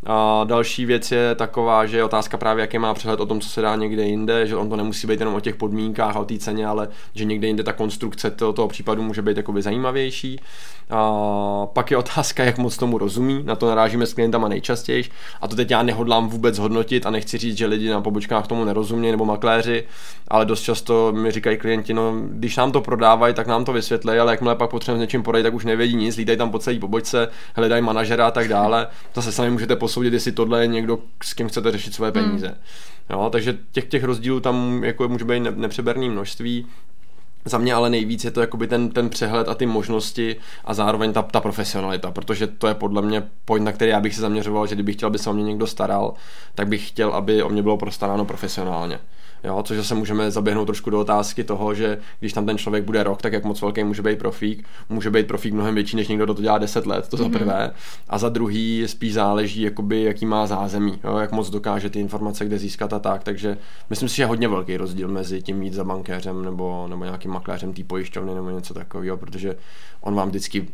A 0.06 0.44
další 0.44 0.86
věc 0.86 1.12
je 1.12 1.34
taková, 1.34 1.86
že 1.86 1.96
je 1.96 2.04
otázka 2.04 2.36
právě, 2.36 2.60
jaký 2.62 2.78
má 2.78 2.94
přehled 2.94 3.20
o 3.20 3.26
tom, 3.26 3.40
co 3.40 3.48
se 3.48 3.60
dá 3.60 3.76
někde 3.76 4.02
jinde, 4.02 4.46
že 4.46 4.56
on 4.56 4.68
to 4.68 4.76
nemusí 4.76 5.06
být 5.06 5.20
jenom 5.20 5.34
o 5.34 5.40
těch 5.40 5.47
podmínkách 5.56 6.16
a 6.16 6.20
o 6.20 6.24
té 6.24 6.38
ceně, 6.38 6.66
ale 6.66 6.88
že 7.14 7.24
někde 7.24 7.46
jinde 7.46 7.62
ta 7.62 7.72
konstrukce 7.72 8.30
toho, 8.30 8.52
toho 8.52 8.68
případu 8.68 9.02
může 9.02 9.22
být 9.22 9.36
jakoby 9.36 9.62
zajímavější. 9.62 10.40
A 10.90 11.66
pak 11.72 11.90
je 11.90 11.96
otázka, 11.96 12.44
jak 12.44 12.58
moc 12.58 12.76
tomu 12.76 12.98
rozumí, 12.98 13.42
na 13.44 13.56
to 13.56 13.68
narážíme 13.68 14.06
s 14.06 14.14
klientama 14.14 14.48
nejčastěji 14.48 15.04
a 15.40 15.48
to 15.48 15.56
teď 15.56 15.70
já 15.70 15.82
nehodlám 15.82 16.28
vůbec 16.28 16.58
hodnotit 16.58 17.06
a 17.06 17.10
nechci 17.10 17.38
říct, 17.38 17.58
že 17.58 17.66
lidi 17.66 17.90
na 17.90 18.00
pobočkách 18.00 18.46
tomu 18.46 18.64
nerozumí 18.64 19.10
nebo 19.10 19.24
makléři, 19.24 19.84
ale 20.28 20.46
dost 20.46 20.60
často 20.60 21.12
mi 21.12 21.30
říkají 21.30 21.56
klienti, 21.56 21.94
no 21.94 22.14
když 22.30 22.56
nám 22.56 22.72
to 22.72 22.80
prodávají, 22.80 23.34
tak 23.34 23.46
nám 23.46 23.64
to 23.64 23.72
vysvětlí, 23.72 24.10
ale 24.10 24.32
jakmile 24.32 24.56
pak 24.56 24.70
potřebujeme 24.70 25.00
s 25.00 25.06
něčím 25.06 25.22
poradit, 25.22 25.42
tak 25.42 25.54
už 25.54 25.64
nevědí 25.64 25.96
nic, 25.96 26.16
lítají 26.16 26.38
tam 26.38 26.50
po 26.50 26.58
celé 26.58 26.78
pobočce, 26.78 27.28
hledají 27.54 27.82
manažera 27.82 28.26
a 28.26 28.30
tak 28.30 28.48
dále. 28.48 28.86
Zase 29.14 29.32
sami 29.32 29.50
můžete 29.50 29.76
posoudit, 29.76 30.12
jestli 30.12 30.32
tohle 30.32 30.60
je 30.60 30.66
někdo, 30.66 30.98
s 31.22 31.34
kým 31.34 31.48
chcete 31.48 31.72
řešit 31.72 31.94
své 31.94 32.10
hmm. 32.10 32.12
peníze. 32.12 32.46
Hmm. 32.46 32.56
Jo, 33.10 33.28
takže 33.32 33.58
těch, 33.72 33.84
těch 33.84 34.04
rozdílů 34.04 34.40
tam 34.40 34.84
jako 34.84 35.08
může 35.08 35.24
být 35.24 35.40
nepřeberné 35.40 36.08
množství. 36.08 36.66
Za 37.44 37.58
mě 37.58 37.74
ale 37.74 37.90
nejvíc 37.90 38.24
je 38.24 38.30
to 38.30 38.40
jakoby 38.40 38.66
ten, 38.66 38.88
ten 38.88 39.08
přehled 39.08 39.48
a 39.48 39.54
ty 39.54 39.66
možnosti 39.66 40.36
a 40.64 40.74
zároveň 40.74 41.12
ta, 41.12 41.22
ta 41.22 41.40
profesionalita, 41.40 42.10
protože 42.10 42.46
to 42.46 42.66
je 42.66 42.74
podle 42.74 43.02
mě 43.02 43.22
point, 43.44 43.64
na 43.64 43.72
který 43.72 43.90
já 43.90 44.00
bych 44.00 44.14
se 44.14 44.20
zaměřoval, 44.20 44.66
že 44.66 44.74
kdybych 44.74 44.96
chtěl, 44.96 45.06
aby 45.06 45.18
se 45.18 45.30
o 45.30 45.32
mě 45.32 45.44
někdo 45.44 45.66
staral, 45.66 46.14
tak 46.54 46.68
bych 46.68 46.88
chtěl, 46.88 47.10
aby 47.10 47.42
o 47.42 47.48
mě 47.48 47.62
bylo 47.62 47.76
prostaráno 47.76 48.24
profesionálně. 48.24 49.00
Jo, 49.44 49.62
což 49.62 49.76
zase 49.76 49.94
můžeme 49.94 50.30
zaběhnout 50.30 50.64
trošku 50.64 50.90
do 50.90 51.00
otázky 51.00 51.44
toho, 51.44 51.74
že 51.74 51.98
když 52.20 52.32
tam 52.32 52.46
ten 52.46 52.58
člověk 52.58 52.84
bude 52.84 53.02
rok, 53.02 53.22
tak 53.22 53.32
jak 53.32 53.44
moc 53.44 53.60
velký 53.60 53.84
může 53.84 54.02
být 54.02 54.18
profík. 54.18 54.66
Může 54.88 55.10
být 55.10 55.26
profík 55.26 55.54
mnohem 55.54 55.74
větší, 55.74 55.96
než 55.96 56.08
někdo, 56.08 56.24
kdo 56.24 56.34
to 56.34 56.42
dělá 56.42 56.58
10 56.58 56.86
let, 56.86 57.08
to 57.08 57.16
za 57.16 57.24
mhm. 57.24 57.32
prvé. 57.32 57.70
A 58.08 58.18
za 58.18 58.28
druhý 58.28 58.84
spíš 58.86 59.14
záleží, 59.14 59.62
jakoby, 59.62 60.02
jaký 60.02 60.26
má 60.26 60.46
zázemí, 60.46 61.00
jo, 61.04 61.16
jak 61.16 61.32
moc 61.32 61.50
dokáže 61.50 61.90
ty 61.90 62.00
informace 62.00 62.44
kde 62.44 62.58
získat 62.58 62.92
a 62.92 62.98
tak. 62.98 63.24
Takže 63.24 63.58
myslím 63.90 64.08
si, 64.08 64.16
že 64.16 64.22
je 64.22 64.26
hodně 64.26 64.48
velký 64.48 64.76
rozdíl 64.76 65.08
mezi 65.08 65.42
tím 65.42 65.56
mít 65.56 65.72
za 65.72 65.84
bankéřem 65.84 66.44
nebo, 66.44 66.86
nebo 66.88 67.04
nějakým 67.04 67.30
makléřem 67.30 67.72
té 67.72 67.84
pojišťovny 67.84 68.34
nebo 68.34 68.50
něco 68.50 68.74
takového, 68.74 69.16
protože 69.16 69.56
on 70.00 70.14
vám 70.14 70.28
vždycky 70.28 70.68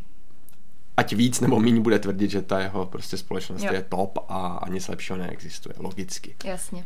ať 0.97 1.13
víc 1.13 1.41
nebo 1.41 1.61
méně 1.61 1.81
bude 1.81 1.99
tvrdit, 1.99 2.31
že 2.31 2.43
ta 2.43 2.61
jeho 2.61 2.87
prostě 2.87 3.17
společnost 3.17 3.63
Jo. 3.63 3.73
je 3.73 3.83
top 3.89 4.19
a, 4.29 4.47
a 4.47 4.69
nic 4.69 4.89
lepšího 4.89 5.19
neexistuje, 5.19 5.75
logicky. 5.79 6.37
Jasně. 6.45 6.85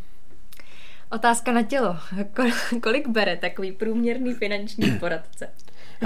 Otázka 1.12 1.52
na 1.52 1.62
tělo. 1.62 1.96
Kol- 2.34 2.80
Kolik 2.82 3.08
bere 3.08 3.36
takový 3.36 3.72
průměrný 3.72 4.34
finanční 4.34 4.90
poradce? 5.00 5.48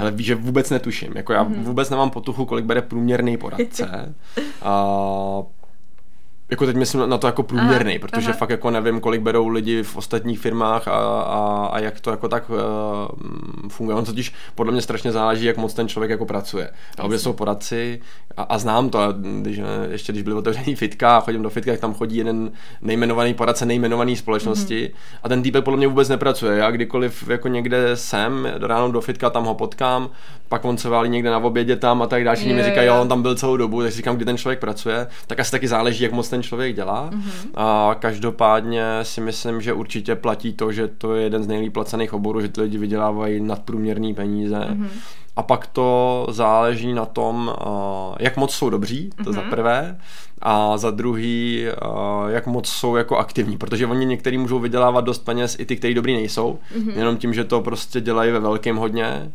Ale 0.01 0.11
víš, 0.11 0.25
že 0.27 0.35
vůbec 0.35 0.69
netuším. 0.69 1.13
Jako 1.15 1.33
já 1.33 1.43
Mhm. 1.43 1.63
vůbec 1.63 1.89
nemám 1.89 2.09
potuchu, 2.09 2.45
kolik 2.45 2.65
bere 2.65 2.81
průměrný 2.81 3.37
poradce. 3.37 4.15
a 4.61 4.83
jako 6.49 6.65
teď 6.65 6.75
myslím 6.75 7.09
na 7.09 7.17
to 7.17 7.27
jako 7.27 7.43
průměrný, 7.43 7.91
Aha, 7.91 7.99
protože 7.99 8.27
aha. 8.27 8.37
fakt 8.37 8.49
jako 8.49 8.71
nevím, 8.71 8.99
kolik 8.99 9.21
berou 9.21 9.47
lidi 9.47 9.83
v 9.83 9.97
ostatních 9.97 10.39
firmách 10.39 10.87
a, 10.87 10.91
a, 11.21 11.69
a 11.71 11.79
jak 11.79 11.99
to 11.99 12.11
jako 12.11 12.27
tak 12.27 12.49
uh, 12.49 12.57
funguje. 13.69 13.97
On 13.97 14.05
totiž 14.05 14.33
podle 14.55 14.71
mě 14.71 14.81
strašně 14.81 15.11
záleží, 15.11 15.45
jak 15.45 15.57
moc 15.57 15.73
ten 15.73 15.87
člověk 15.87 16.11
jako 16.11 16.25
pracuje. 16.25 16.69
A 16.99 17.03
obě 17.03 17.19
jsou 17.19 17.33
poradci 17.33 17.99
a, 18.37 18.43
a 18.43 18.57
znám 18.57 18.89
to, 18.89 18.99
a 18.99 19.13
když, 19.41 19.59
eh, 19.59 19.63
ještě 19.91 20.11
když 20.11 20.23
byly 20.23 20.35
otevřený 20.35 20.75
fitka 20.75 21.17
a 21.17 21.19
chodím 21.19 21.41
do 21.41 21.49
fitka, 21.49 21.71
tak 21.71 21.79
tam 21.79 21.93
chodí 21.93 22.17
jeden 22.17 22.51
nejmenovaný 22.81 23.33
poradce 23.33 23.65
nejmenovaný 23.65 24.15
společnosti 24.15 24.91
mm-hmm. 24.93 25.19
a 25.23 25.29
ten 25.29 25.43
týpek 25.43 25.63
podle 25.63 25.77
mě 25.77 25.87
vůbec 25.87 26.09
nepracuje. 26.09 26.57
Já 26.57 26.71
kdykoliv 26.71 27.29
jako 27.29 27.47
někde 27.47 27.95
jsem, 27.95 28.47
ráno 28.61 28.91
do 28.91 29.01
fitka, 29.01 29.29
tam 29.29 29.45
ho 29.45 29.55
potkám, 29.55 30.09
pak 30.49 30.65
on 30.65 30.77
se 30.77 30.89
válí 30.89 31.09
někde 31.09 31.29
na 31.29 31.37
obědě 31.37 31.75
tam 31.75 32.01
a 32.01 32.07
tak 32.07 32.23
další 32.23 32.49
Jo, 32.49 32.55
mi 32.55 32.63
říkají, 32.63 32.87
jo. 32.87 32.95
jo, 32.95 33.01
on 33.01 33.07
tam 33.07 33.21
byl 33.21 33.35
celou 33.35 33.57
dobu, 33.57 33.81
tak 33.81 33.91
si 33.91 33.97
říkám, 33.97 34.15
kdy 34.15 34.25
ten 34.25 34.37
člověk 34.37 34.59
pracuje, 34.59 35.07
tak 35.27 35.39
asi 35.39 35.51
taky 35.51 35.67
záleží, 35.67 36.03
jak 36.03 36.11
moc 36.11 36.29
ten 36.33 36.43
člověk 36.43 36.75
dělá. 36.75 37.09
Mm-hmm. 37.09 37.49
A 37.55 37.95
každopádně 37.99 38.83
si 39.03 39.21
myslím, 39.21 39.61
že 39.61 39.73
určitě 39.73 40.15
platí 40.15 40.53
to, 40.53 40.71
že 40.71 40.87
to 40.87 41.15
je 41.15 41.23
jeden 41.23 41.43
z 41.43 41.47
nejlíp 41.47 41.73
placených 41.73 42.13
oborů, 42.13 42.41
že 42.41 42.49
ty 42.49 42.61
lidi 42.61 42.77
vydělávají 42.77 43.39
nadprůměrný 43.39 44.13
peníze. 44.13 44.55
Mm-hmm. 44.55 44.87
A 45.35 45.43
pak 45.43 45.67
to 45.67 46.27
záleží 46.29 46.93
na 46.93 47.05
tom, 47.05 47.53
uh, 47.65 48.15
jak 48.19 48.37
moc 48.37 48.53
jsou 48.53 48.69
dobří, 48.69 49.09
to 49.17 49.23
mm-hmm. 49.23 49.33
za 49.33 49.41
prvé, 49.41 49.97
a 50.41 50.77
za 50.77 50.91
druhý, 50.91 51.65
uh, 51.65 52.29
jak 52.29 52.47
moc 52.47 52.67
jsou 52.69 52.95
jako 52.95 53.17
aktivní, 53.17 53.57
protože 53.57 53.87
oni 53.87 54.05
některý 54.05 54.37
můžou 54.37 54.59
vydělávat 54.59 55.01
dost 55.01 55.19
peněz, 55.19 55.55
i 55.59 55.65
ty, 55.65 55.75
kteří 55.75 55.93
dobrý 55.93 56.13
nejsou, 56.13 56.59
mm-hmm. 56.77 56.97
jenom 56.97 57.17
tím, 57.17 57.33
že 57.33 57.43
to 57.43 57.61
prostě 57.61 58.01
dělají 58.01 58.31
ve 58.31 58.39
velkém 58.39 58.75
hodně. 58.75 59.31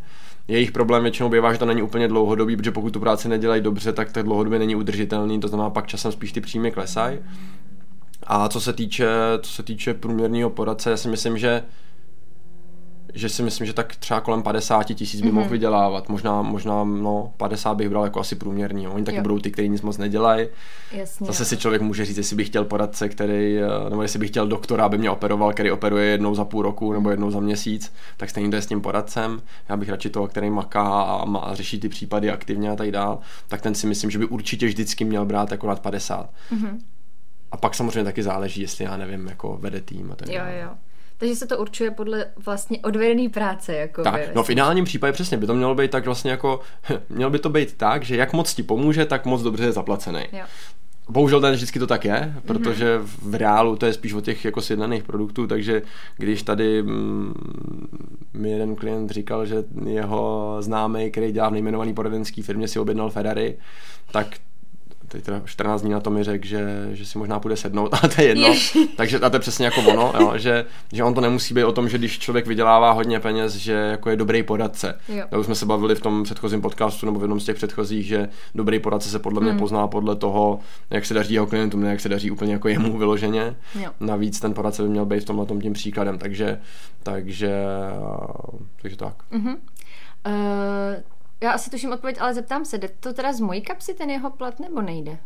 Jejich 0.49 0.73
problém 0.73 1.03
většinou 1.03 1.29
bývá, 1.29 1.53
že 1.53 1.59
to 1.59 1.67
není 1.67 1.83
úplně 1.83 2.09
dlouhodobý, 2.09 2.57
protože 2.57 2.71
pokud 2.71 2.93
tu 2.93 3.01
práci 3.01 3.29
nedělají 3.29 3.63
dobře, 3.63 3.93
tak 3.93 4.13
to 4.13 4.23
dlouhodobě 4.23 4.59
není 4.59 4.77
udržitelný, 4.77 5.41
to 5.41 5.49
znamená 5.49 5.71
pak 5.71 5.87
časem 5.87 6.13
spíš 6.13 6.33
ty 6.33 6.41
příjmy 6.41 6.71
klesají. 6.71 7.19
A 8.27 8.49
co 8.49 8.61
se 8.61 8.73
týče, 8.73 9.09
co 9.43 9.53
se 9.53 9.63
týče 9.63 9.95
průměrného 9.95 10.51
poradce, 10.51 10.91
já 10.91 10.97
si 10.97 11.09
myslím, 11.09 11.39
že 11.39 11.63
že 13.15 13.29
si 13.29 13.43
myslím, 13.43 13.67
že 13.67 13.73
tak 13.73 13.97
třeba 13.97 14.21
kolem 14.21 14.43
50 14.43 14.83
tisíc 14.83 15.21
by 15.21 15.29
mm-hmm. 15.29 15.33
mohl 15.33 15.49
vydělávat. 15.49 16.09
Možná, 16.09 16.43
možná 16.43 16.85
no, 16.85 17.33
50 17.37 17.75
bych 17.75 17.89
bral 17.89 18.05
jako 18.05 18.21
asi 18.21 18.35
průměrný. 18.35 18.85
Jo. 18.85 18.93
Oni 18.93 19.05
taky 19.05 19.17
Jo. 19.17 19.23
budou 19.23 19.39
ty, 19.39 19.51
kteří 19.51 19.69
nic 19.69 19.83
moc 19.83 19.99
nedělají. 19.99 20.49
Jasně. 20.93 21.27
Zase 21.27 21.45
si 21.45 21.57
člověk 21.57 21.83
může 21.83 22.05
říct, 22.05 22.17
jestli 22.17 22.37
bych 22.37 22.47
chtěl 22.47 22.65
poradce, 22.65 23.09
který, 23.09 23.59
eh, 23.59 23.91
nebo 23.91 24.03
jestli 24.03 24.19
bych 24.19 24.31
chtěl 24.31 24.47
doktora, 24.47 24.85
aby 24.85 24.99
mě 24.99 25.11
operoval, 25.11 25.53
který 25.53 25.71
operuje 25.71 26.07
jednou 26.07 26.35
za 26.35 26.45
půl 26.45 26.63
roku 26.63 26.93
nebo 26.93 27.11
jednou 27.11 27.31
za 27.31 27.41
měsíc, 27.41 27.93
tak 28.17 28.31
stejně 28.31 28.51
to 28.51 28.57
je 28.57 28.63
s 28.63 28.67
tím 28.67 28.81
poradcem. 28.81 29.43
Já 29.69 29.77
bych 29.77 29.89
radši 29.89 30.11
toho, 30.11 30.27
který 30.27 30.51
maká 30.51 31.03
a, 31.03 31.25
má, 31.25 31.41
a 31.41 31.55
řeší 31.55 31.81
ty 31.81 31.89
případy 31.89 32.31
aktivně 32.31 32.71
a 32.71 32.77
tak 32.77 32.91
dál, 32.91 33.19
tak 33.49 33.61
ten 33.61 33.75
si 33.75 33.87
myslím, 33.87 34.11
že 34.11 34.19
by 34.19 34.27
určitě 34.27 34.67
vždycky 34.67 35.05
měl 35.05 35.25
brát 35.25 35.51
jako 35.51 35.67
nad 35.67 35.81
50. 35.81 36.31
Mhm. 36.51 36.79
A 37.53 37.57
pak 37.57 37.75
samozřejmě 37.75 38.05
taky 38.05 38.23
záleží, 38.23 38.63
jestli 38.63 38.85
já 38.85 38.97
nevím, 38.97 39.27
jako 39.27 39.59
vede 39.61 39.81
tým 39.81 40.13
a 40.13 40.17
tak 40.17 40.29
Jo, 40.29 40.43
jo. 40.63 40.71
Takže 41.19 41.37
se 41.37 41.47
to 41.47 41.59
určuje 41.59 41.91
podle 41.91 42.27
vlastně 42.45 42.79
odvedený 42.79 43.29
práce, 43.29 43.75
jako 43.75 44.03
Tak, 44.03 44.35
no 44.35 44.43
v 44.43 44.51
ideálním 44.51 44.85
případě 44.85 45.13
přesně 45.13 45.37
by 45.37 45.47
to 45.47 45.55
mělo 45.55 45.75
být 45.75 45.91
tak 45.91 46.05
vlastně 46.05 46.31
jako, 46.31 46.61
mělo 47.09 47.31
by 47.31 47.39
to 47.39 47.49
být 47.49 47.77
tak, 47.77 48.03
že 48.03 48.17
jak 48.17 48.33
moc 48.33 48.55
ti 48.55 48.63
pomůže, 48.63 49.05
tak 49.05 49.27
moc 49.27 49.43
dobře 49.43 49.65
je 49.65 49.73
zaplacený. 49.73 50.21
Jo. 50.33 50.45
Bohužel 51.11 51.41
ten 51.41 51.55
vždycky 51.55 51.79
to 51.79 51.87
tak 51.87 52.05
je, 52.05 52.35
protože 52.47 52.99
v 53.23 53.35
reálu 53.35 53.77
to 53.77 53.87
je 53.87 53.93
spíš 53.93 54.13
o 54.13 54.21
těch 54.21 54.45
jako 54.45 54.61
sjednaných 54.61 55.03
produktů, 55.03 55.47
takže 55.47 55.83
když 56.17 56.43
tady 56.43 56.83
mm, 56.83 57.35
mi 58.35 58.51
jeden 58.51 58.77
klient 58.77 59.11
říkal, 59.11 59.47
že 59.47 59.65
jeho 59.87 60.57
známý, 60.61 61.11
který 61.11 61.33
dělá 61.33 61.49
v 61.49 61.53
nejmenovaný 61.53 61.95
poradenský 61.95 62.43
firmě, 62.43 62.69
si 62.69 62.79
objednal 62.79 63.11
Ferrari, 63.11 63.59
tak 64.13 64.27
teď 65.09 65.25
teda 65.25 65.43
14 65.45 65.83
dní 65.83 65.91
na 65.91 66.01
to 66.01 66.11
mi 66.11 66.25
řekl, 66.25 66.47
že, 66.47 66.89
že 66.93 67.07
si 67.07 67.19
možná 67.19 67.41
půjde 67.41 67.57
sednout, 67.57 67.95
ale 68.03 68.13
to 68.15 68.21
je 68.23 68.29
jedno. 68.29 68.49
Ježiš. 68.49 68.79
Takže 68.97 69.19
a 69.19 69.31
to 69.31 69.37
je 69.37 69.41
přesně 69.41 69.65
jako 69.65 69.81
ono, 69.81 70.13
jo, 70.21 70.33
že, 70.37 70.65
že 70.93 71.05
on 71.05 71.15
to 71.15 71.21
nemusí 71.21 71.55
být 71.55 71.65
o 71.65 71.73
tom, 71.73 71.89
že 71.89 71.99
když 71.99 72.19
člověk 72.19 72.47
vydělává 72.47 72.91
hodně 72.93 73.21
peněz, 73.21 73.55
že 73.55 73.73
jako 73.73 74.11
je 74.11 74.17
dobrý 74.17 74.43
poradce. 74.43 74.99
Jo. 75.09 75.25
To 75.31 75.41
už 75.41 75.47
jsme 75.47 75.55
se 75.55 75.67
bavili 75.67 75.95
v 75.95 76.01
tom 76.01 76.25
předchozím 76.25 76.61
podcastu 76.61 77.07
nebo 77.07 77.19
v 77.19 77.23
jednom 77.23 77.41
z 77.41 77.45
těch 77.45 77.57
předchozích, 77.57 78.07
že 78.07 78.29
dobrý 78.55 78.79
poradce 78.79 79.09
se 79.09 79.19
podle 79.19 79.41
mě 79.41 79.51
Hmm. 79.51 79.59
pozná 79.59 79.87
podle 79.87 80.17
toho, 80.17 80.61
jak 80.91 81.07
se 81.07 81.15
daří 81.15 81.35
jeho 81.35 81.47
klientům, 81.47 81.81
ne 81.83 81.91
jak 81.91 82.01
se 82.01 82.09
daří 82.09 82.31
úplně 82.31 82.53
jako 82.53 82.69
jemu 82.69 82.99
vyloženě. 82.99 83.57
Jo. 83.81 83.91
Navíc 84.01 84.41
ten 84.41 84.55
poradce 84.55 84.83
by 84.83 84.89
měl 84.89 85.07
být 85.07 85.21
v 85.21 85.25
tomhle 85.25 85.47
tom 85.47 85.61
tím 85.61 85.73
příkladem, 85.73 86.19
takže, 86.19 86.61
takže, 87.03 87.53
takže 88.83 88.97
tak. 88.97 89.15
Mhm. 89.31 89.49
Uh, 90.27 90.33
já 91.41 91.53
asi 91.53 91.71
tuším 91.71 91.93
odpověď, 91.93 92.17
ale 92.21 92.35
zeptám 92.35 92.65
se, 92.65 92.79
jde 92.79 92.89
to 93.01 93.13
teda 93.13 93.33
z 93.33 93.41
mojí 93.41 93.61
kapsy 93.61 93.95
ten 93.95 94.11
jeho 94.11 94.31
plat 94.31 94.61
nebo 94.61 94.83
nejde? 94.83 95.19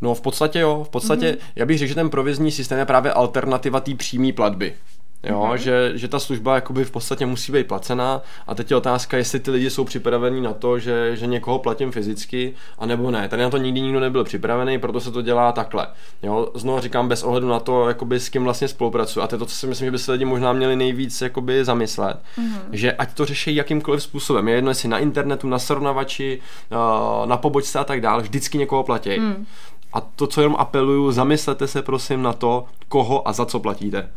No 0.00 0.14
v 0.14 0.20
podstatě 0.20 0.58
jo, 0.58 0.84
v 0.84 0.88
podstatě 0.88 1.32
mm-hmm. 1.32 1.52
já 1.56 1.66
bych 1.66 1.78
řekl, 1.78 1.88
že 1.88 1.94
ten 1.94 2.10
provizní 2.10 2.52
systém 2.52 2.78
je 2.78 2.86
právě 2.86 3.12
alternativa 3.12 3.80
té 3.80 3.94
přímé 3.94 4.32
platby. 4.32 4.74
Jo, 5.26 5.40
mm-hmm. 5.40 5.54
že, 5.54 5.92
že 5.94 6.08
ta 6.08 6.18
služba 6.18 6.54
jakoby 6.54 6.84
v 6.84 6.90
podstatě 6.90 7.26
musí 7.26 7.52
být 7.52 7.66
placená 7.66 8.22
a 8.46 8.54
teď 8.54 8.70
je 8.70 8.76
otázka, 8.76 9.16
jestli 9.16 9.40
ty 9.40 9.50
lidi 9.50 9.70
jsou 9.70 9.84
připravení 9.84 10.40
na 10.40 10.52
to, 10.52 10.78
že, 10.78 11.16
že 11.16 11.26
někoho 11.26 11.58
platím 11.58 11.92
fyzicky, 11.92 12.54
anebo 12.78 13.10
ne. 13.10 13.28
Tady 13.28 13.42
na 13.42 13.50
to 13.50 13.56
nikdy 13.56 13.80
nikdo 13.80 14.00
nebyl 14.00 14.24
připravený, 14.24 14.78
proto 14.78 15.00
se 15.00 15.10
to 15.10 15.22
dělá 15.22 15.52
takhle. 15.52 15.86
Jo, 16.22 16.48
znovu 16.54 16.80
říkám 16.80 17.08
bez 17.08 17.22
ohledu 17.22 17.48
na 17.48 17.60
to, 17.60 17.88
jakoby 17.88 18.20
s 18.20 18.28
kým 18.28 18.44
vlastně 18.44 18.68
spolupracuji. 18.68 19.20
A 19.20 19.26
to 19.26 19.34
je 19.34 19.38
to, 19.38 19.46
co 19.46 19.54
si 19.56 19.66
myslím, 19.66 19.86
že 19.86 19.90
by 19.90 19.98
se 19.98 20.12
lidi 20.12 20.24
možná 20.24 20.52
měli 20.52 20.76
nejvíc 20.76 21.20
jakoby 21.20 21.64
zamyslet, 21.64 22.16
mm-hmm. 22.38 22.60
že 22.72 22.92
ať 22.92 23.14
to 23.14 23.24
řeší 23.24 23.54
jakýmkoliv 23.54 24.02
způsobem. 24.02 24.48
Je 24.48 24.54
jedno, 24.54 24.70
jestli 24.70 24.88
na 24.88 24.98
internetu, 24.98 25.48
na 25.48 25.58
srovnavači, 25.58 26.40
eh, 26.72 27.26
na 27.26 27.36
pobočce 27.36 27.78
a 27.78 27.84
tak 27.84 28.00
dále, 28.00 28.22
vždycky 28.22 28.58
někoho 28.58 28.82
platí. 28.82 29.18
Mm. 29.18 29.46
A 29.92 30.00
to, 30.00 30.26
co 30.26 30.40
jenom 30.40 30.56
apeluju, 30.58 31.12
zamyslete 31.12 31.66
se 31.66 31.82
prosím 31.82 32.22
na 32.22 32.32
to, 32.32 32.64
koho 32.88 33.28
a 33.28 33.32
za 33.32 33.46
co 33.46 33.60
platíte. 33.60 34.10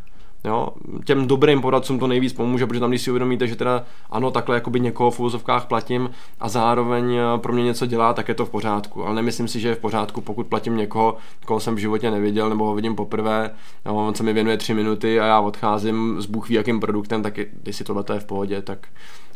Jo, 0.45 0.69
těm 1.05 1.27
dobrým 1.27 1.61
poradcům 1.61 1.99
to 1.99 2.07
nejvíc 2.07 2.33
pomůže, 2.33 2.67
protože 2.67 2.79
tam, 2.79 2.89
když 2.89 3.01
si 3.01 3.11
uvědomíte, 3.11 3.47
že 3.47 3.55
teda 3.55 3.83
ano, 4.09 4.31
takhle 4.31 4.55
jakoby 4.55 4.79
někoho 4.79 5.11
v 5.11 5.19
uvozovkách 5.19 5.65
platím 5.65 6.09
a 6.39 6.49
zároveň 6.49 7.15
eh, 7.15 7.37
pro 7.37 7.53
mě 7.53 7.63
něco 7.63 7.85
dělá, 7.85 8.13
tak 8.13 8.27
je 8.27 8.35
to 8.35 8.45
v 8.45 8.49
pořádku. 8.49 9.05
Ale 9.05 9.15
nemyslím 9.15 9.47
si, 9.47 9.59
že 9.59 9.67
je 9.67 9.75
v 9.75 9.79
pořádku, 9.79 10.21
pokud 10.21 10.47
platím 10.47 10.77
někoho, 10.77 11.17
koho 11.45 11.59
jsem 11.59 11.75
v 11.75 11.77
životě 11.77 12.11
neviděl 12.11 12.49
nebo 12.49 12.65
ho 12.65 12.75
vidím 12.75 12.95
poprvé, 12.95 13.49
jo, 13.85 13.95
on 13.95 14.15
se 14.15 14.23
mi 14.23 14.33
věnuje 14.33 14.57
tři 14.57 14.73
minuty 14.73 15.19
a 15.19 15.25
já 15.25 15.39
odcházím 15.39 16.21
s 16.21 16.25
Bůh 16.25 16.51
jakým 16.51 16.79
produktem, 16.79 17.23
tak 17.23 17.37
je, 17.37 17.45
když 17.63 17.75
si 17.75 17.83
tohle 17.83 18.03
je 18.13 18.19
v 18.19 18.25
pohodě, 18.25 18.61
tak 18.61 18.87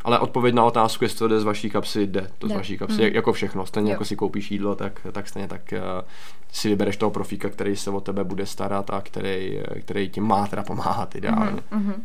ale 0.04 0.20
odpověď 0.20 0.56
na 0.56 0.64
otázku, 0.66 1.04
jestli 1.04 1.20
to 1.20 1.28
jde 1.28 1.40
z 1.40 1.44
vaší 1.44 1.70
kapsy, 1.70 2.08
jde 2.08 2.28
to 2.40 2.48
z 2.48 2.50
Jde. 2.50 2.58
vaší 2.58 2.78
kapsy, 2.78 2.96
Hmm. 2.96 3.04
jak- 3.04 3.14
jako 3.14 3.34
všechno. 3.34 3.66
Stejně 3.66 3.90
Jo. 3.90 3.94
jako 3.94 4.06
si 4.06 4.16
koupíš 4.16 4.52
jídlo, 4.52 4.76
tak, 4.76 5.08
tak 5.12 5.28
stejně 5.28 5.48
tak 5.48 5.62
uh, 5.74 6.08
si 6.52 6.70
vybereš 6.70 6.98
toho 6.98 7.12
profíka, 7.12 7.50
který 7.50 7.76
se 7.76 7.90
o 7.90 8.02
tebe 8.02 8.24
bude 8.24 8.46
starat 8.46 8.90
a 8.90 9.02
který, 9.02 9.60
eh, 9.60 9.80
který 9.80 10.10
ti 10.10 10.22
má 10.22 10.48
teda 10.48 10.64
pomáhat 10.64 11.16
ideálně. 11.16 11.62
Mhm. 11.72 12.04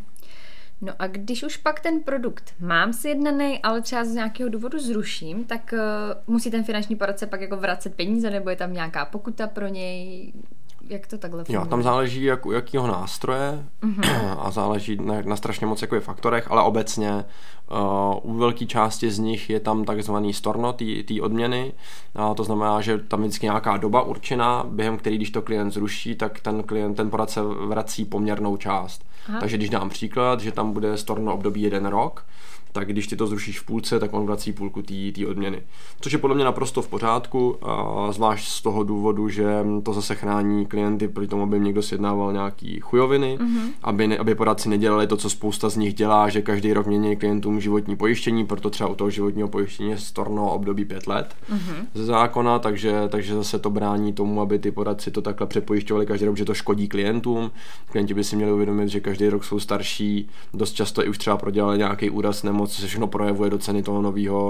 No 0.81 0.93
a 0.99 1.07
když 1.07 1.43
už 1.43 1.57
pak 1.57 1.81
ten 1.81 2.01
produkt 2.01 2.55
mám 2.61 2.93
sjednaný, 2.93 3.63
ale 3.63 3.83
třeba 3.83 4.05
z 4.05 4.09
nějakého 4.09 4.49
důvodu 4.51 4.79
zruším, 4.79 5.45
tak 5.45 5.75
uh, 6.27 6.35
musí 6.35 6.51
ten 6.51 6.65
finanční 6.65 6.97
poradce 6.97 7.27
pak 7.27 7.41
jako 7.41 7.57
vracet 7.57 7.95
peníze, 7.95 8.31
nebo 8.31 8.51
je 8.51 8.57
tam 8.57 8.73
nějaká 8.73 9.05
pokuta 9.05 9.47
pro 9.47 9.67
něj? 9.69 10.33
Jak 10.88 11.07
to 11.07 11.18
takhle 11.18 11.44
funguje? 11.44 11.64
Jo, 11.64 11.70
tam 11.70 11.83
záleží, 11.83 12.22
jak, 12.25 12.46
u 12.46 12.53
jakého 12.53 12.87
nástroje 12.87 13.64
Mhm. 13.83 14.03
a 14.38 14.51
záleží 14.51 14.96
na, 14.96 15.14
na 15.25 15.37
strašně 15.37 15.66
moc 15.66 15.83
jako 15.83 16.01
faktorech, 16.01 16.51
ale 16.51 16.62
obecně 16.62 17.25
uh, 18.22 18.33
u 18.33 18.38
velké 18.38 18.66
části 18.66 19.11
z 19.11 19.18
nich 19.18 19.51
je 19.51 19.61
tam 19.61 19.85
takzvaný 19.85 20.33
storno 20.33 20.72
té 20.72 21.20
odměny, 21.22 21.72
a 22.14 22.35
to 22.35 22.44
znamená, 22.44 22.81
že 22.81 22.99
tam 22.99 23.22
je 23.22 23.29
vždycky 23.29 23.46
nějaká 23.46 23.77
doba 23.77 24.03
určená, 24.03 24.64
během 24.68 24.99
který, 24.99 25.16
když 25.16 25.31
to 25.31 25.42
klient 25.42 25.70
zruší, 25.70 26.14
tak 26.14 26.40
ten 26.40 26.62
klient, 26.62 26.94
ten 26.94 27.11
poradce 27.11 27.42
vrací 27.42 28.05
poměrnou 28.05 28.57
část. 28.57 29.05
Aha. 29.29 29.40
Takže 29.40 29.57
když 29.57 29.70
dám 29.70 29.88
příklad, 29.88 30.40
že 30.40 30.53
tam 30.53 30.72
bude 30.72 30.96
storno 30.96 31.35
období 31.35 31.62
jeden 31.62 31.87
rok, 31.87 32.25
tak 32.77 32.89
když 32.89 33.07
ty 33.07 33.17
to 33.17 33.27
zrušíš 33.27 33.61
v 33.61 33.65
půlce, 33.67 34.01
tak 34.01 34.12
on 34.15 34.27
vrací 34.27 34.53
půlku 34.53 34.83
té 34.83 35.27
odměny. 35.27 35.62
Což 36.01 36.12
je 36.12 36.19
podle 36.19 36.37
mě 36.37 36.45
naprosto 36.45 36.83
v 36.83 36.89
pořádku, 36.89 37.57
a 37.62 38.12
zvlášť 38.12 38.49
z 38.49 38.62
toho 38.62 38.83
důvodu, 38.85 39.29
že 39.29 39.45
to 39.83 39.93
zase 39.93 40.15
chrání 40.15 40.67
klienty 40.67 41.09
proti 41.09 41.29
tomu, 41.29 41.43
aby 41.43 41.57
jim 41.57 41.65
někdo 41.65 41.83
sjednával 41.83 42.33
nějaký 42.33 42.81
chujoviny, 42.81 43.39
Mhm. 43.41 43.57
mm-hmm. 43.59 43.71
aby, 43.83 44.07
ne, 44.07 44.19
aby 44.19 44.35
poradci 44.35 44.69
nedělali 44.69 45.07
to, 45.07 45.17
co 45.17 45.31
spousta 45.31 45.69
z 45.69 45.77
nich 45.77 45.95
dělá, 45.95 46.29
že 46.29 46.43
každý 46.43 46.73
rok 46.73 46.87
mění 46.87 47.17
klientům 47.17 47.61
životní 47.61 47.97
pojištění, 47.97 48.47
proto 48.47 48.71
třeba 48.71 48.89
u 48.91 48.95
toho 48.95 49.11
životního 49.11 49.49
pojištění 49.49 49.91
je 49.91 49.99
storno 49.99 50.51
období 50.53 50.85
pět 50.85 51.07
let 51.07 51.35
Mhm. 51.49 51.75
ze 51.95 52.05
zákona, 52.05 52.59
takže, 52.59 53.03
takže 53.09 53.35
zase 53.35 53.59
to 53.59 53.71
brání 53.71 54.12
tomu, 54.12 54.41
aby 54.41 54.59
ty 54.59 54.71
poradci 54.71 55.11
to 55.11 55.23
takhle 55.23 55.47
přepojišťovali 55.47 56.07
každý 56.07 56.27
rok, 56.27 56.37
že 56.37 56.45
to 56.45 56.55
škodí 56.55 56.89
klientům. 56.89 57.51
Klienti 57.91 58.15
by 58.15 58.25
si 58.25 58.37
měli 58.37 58.53
uvědomit, 58.53 58.89
že 58.89 59.01
každý 59.01 59.29
rok 59.29 59.45
jsou 59.45 59.61
starší, 59.61 60.29
dost 60.55 60.73
často 60.73 61.05
i 61.05 61.09
už 61.09 61.19
třeba 61.19 61.37
prodělali 61.37 61.79
nějaký 61.79 62.11
úraz, 62.11 62.43
nemoc, 62.43 62.65
co 62.68 62.81
se 62.81 62.87
všechno 62.87 63.07
projevuje 63.07 63.50
do 63.50 63.59
ceny 63.59 63.83
toho 63.83 64.02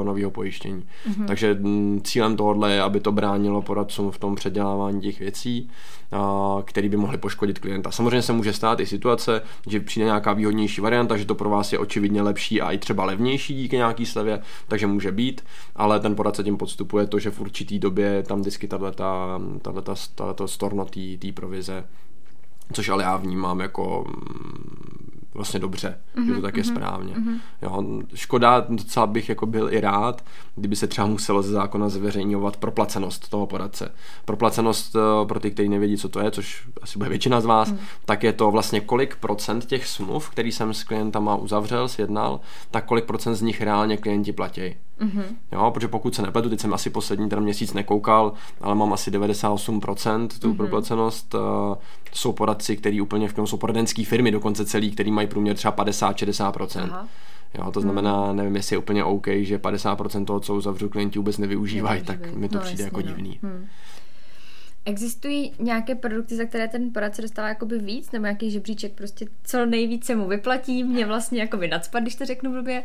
nového 0.04 0.30
pojištění. 0.30 0.84
Mm-hmm. 1.08 1.26
Takže 1.26 1.54
mm, 1.54 2.00
cílem 2.04 2.36
tohohle 2.36 2.72
je, 2.72 2.82
aby 2.82 3.00
to 3.00 3.12
bránilo 3.12 3.62
poradcům 3.62 4.10
v 4.10 4.18
tom 4.18 4.34
předělávání 4.34 5.00
těch 5.00 5.20
věcí, 5.20 5.70
a, 6.12 6.56
který 6.64 6.88
by 6.88 6.96
mohly 6.96 7.18
poškodit 7.18 7.58
klienta. 7.58 7.90
Samozřejmě 7.90 8.22
se 8.22 8.32
může 8.32 8.52
stát 8.52 8.80
i 8.80 8.86
situace, 8.86 9.42
že 9.66 9.80
přijde 9.80 10.04
nějaká 10.04 10.32
výhodnější 10.32 10.80
varianta, 10.80 11.16
že 11.16 11.24
to 11.24 11.34
pro 11.34 11.50
vás 11.50 11.72
je 11.72 11.78
očividně 11.78 12.22
lepší 12.22 12.60
a 12.60 12.72
i 12.72 12.78
třeba 12.78 13.04
levnější 13.04 13.54
díky 13.54 13.76
nějaký 13.76 14.06
slevě, 14.06 14.42
takže 14.68 14.86
může 14.86 15.12
být, 15.12 15.44
ale 15.76 16.00
ten 16.00 16.14
poradce 16.14 16.44
tím 16.44 16.56
podstupuje 16.56 17.06
to, 17.06 17.18
že 17.18 17.30
v 17.30 17.40
určitý 17.40 17.78
době 17.78 18.22
tam 18.22 18.40
vždycky 18.40 18.68
tato 18.68 20.48
storno 20.48 20.84
té 21.18 21.32
provize 21.34 21.84
což 22.72 22.88
ale 22.88 23.02
já 23.02 23.16
vnímám 23.16 23.60
jako 23.60 24.04
mm, 24.08 25.15
vlastně 25.36 25.60
dobře, 25.60 25.98
mm-hmm, 26.16 26.26
že 26.26 26.34
to 26.34 26.42
tak 26.42 26.56
je 26.56 26.62
mm-hmm, 26.62 26.74
správně. 26.74 27.14
Mm-hmm. 27.14 27.38
Jo, 27.62 27.84
škoda, 28.14 28.66
docela 28.68 29.06
bych 29.06 29.28
jako 29.28 29.46
byl 29.46 29.72
i 29.72 29.80
rád, 29.80 30.24
kdyby 30.54 30.76
se 30.76 30.86
třeba 30.86 31.06
muselo 31.06 31.42
ze 31.42 31.52
zákona 31.52 31.88
zveřejňovat 31.88 32.56
proplacenost 32.56 33.28
toho 33.28 33.46
poradce. 33.46 33.92
Proplacenost 34.24 34.96
eh, 34.96 35.26
pro 35.26 35.40
ty, 35.40 35.50
kteří 35.50 35.68
nevědí, 35.68 35.96
co 35.96 36.08
to 36.08 36.20
je, 36.20 36.30
což 36.30 36.68
asi 36.82 36.98
bude 36.98 37.10
většina 37.10 37.40
z 37.40 37.44
vás, 37.44 37.72
mm. 37.72 37.78
tak 38.04 38.22
je 38.22 38.32
to 38.32 38.50
vlastně 38.50 38.80
kolik 38.80 39.16
procent 39.16 39.64
těch 39.64 39.86
smluv, 39.86 40.30
který 40.30 40.52
jsem 40.52 40.74
s 40.74 40.84
klientama 40.84 41.36
uzavřel, 41.36 41.88
sjednal, 41.88 42.40
tak 42.70 42.84
kolik 42.84 43.04
procent 43.04 43.34
z 43.34 43.42
nich 43.42 43.62
reálně 43.62 43.96
klienti 43.96 44.32
platí. 44.32 44.76
Mm-hmm. 45.00 45.24
Jo, 45.52 45.70
protože 45.70 45.88
pokud 45.88 46.14
se 46.14 46.22
nepletu, 46.22 46.50
teď 46.50 46.60
jsem 46.60 46.74
asi 46.74 46.90
poslední 46.90 47.28
ten 47.28 47.40
měsíc 47.40 47.72
nekoukal, 47.72 48.32
ale 48.60 48.74
mám 48.74 48.92
asi 48.92 49.10
98% 49.10 50.28
tu 50.28 50.52
mm-hmm. 50.52 50.56
proplacenost. 50.56 51.34
Uh, 51.34 51.40
jsou 52.12 52.32
poradci, 52.32 52.76
který 52.76 53.00
úplně 53.00 53.28
v 53.28 53.32
tom 53.32 53.46
jsou 53.46 53.56
poradenské 53.56 54.04
firmy, 54.04 54.30
dokonce 54.30 54.64
celý, 54.64 54.90
který 54.90 55.10
mají 55.10 55.26
průměr 55.26 55.56
třeba 55.56 55.76
50-60%. 55.76 57.06
Jo, 57.58 57.70
to 57.70 57.80
znamená, 57.80 58.26
hmm. 58.26 58.36
nevím, 58.36 58.56
jestli 58.56 58.74
je 58.74 58.78
úplně 58.78 59.04
OK, 59.04 59.26
že 59.40 59.58
50% 59.58 60.24
toho, 60.24 60.40
co 60.40 60.54
uzavřu 60.54 60.88
klienti, 60.88 61.18
vůbec 61.18 61.38
nevyužívají, 61.38 62.02
tak 62.02 62.34
mi 62.34 62.48
to 62.48 62.58
no, 62.58 62.64
přijde 62.64 62.84
jako 62.84 62.98
jasně, 62.98 63.10
jako 63.10 63.20
divný. 63.20 63.38
No. 63.42 63.48
Hmm. 63.48 63.66
Existují 64.84 65.52
nějaké 65.58 65.94
produkty, 65.94 66.36
za 66.36 66.44
které 66.44 66.68
ten 66.68 66.92
poradce 66.92 67.22
dostává 67.22 67.48
jakoby 67.48 67.78
víc, 67.78 68.12
nebo 68.12 68.22
nějaký 68.22 68.50
žebříček, 68.50 68.92
prostě 68.92 69.26
co 69.44 69.66
nejvíce 69.66 70.16
mu 70.16 70.28
vyplatí, 70.28 70.84
mě 70.84 71.06
vlastně 71.06 71.40
jakoby 71.40 71.68
nadspat, 71.68 72.02
když 72.02 72.14
to 72.14 72.24
řeknu 72.24 72.52
blbě, 72.52 72.84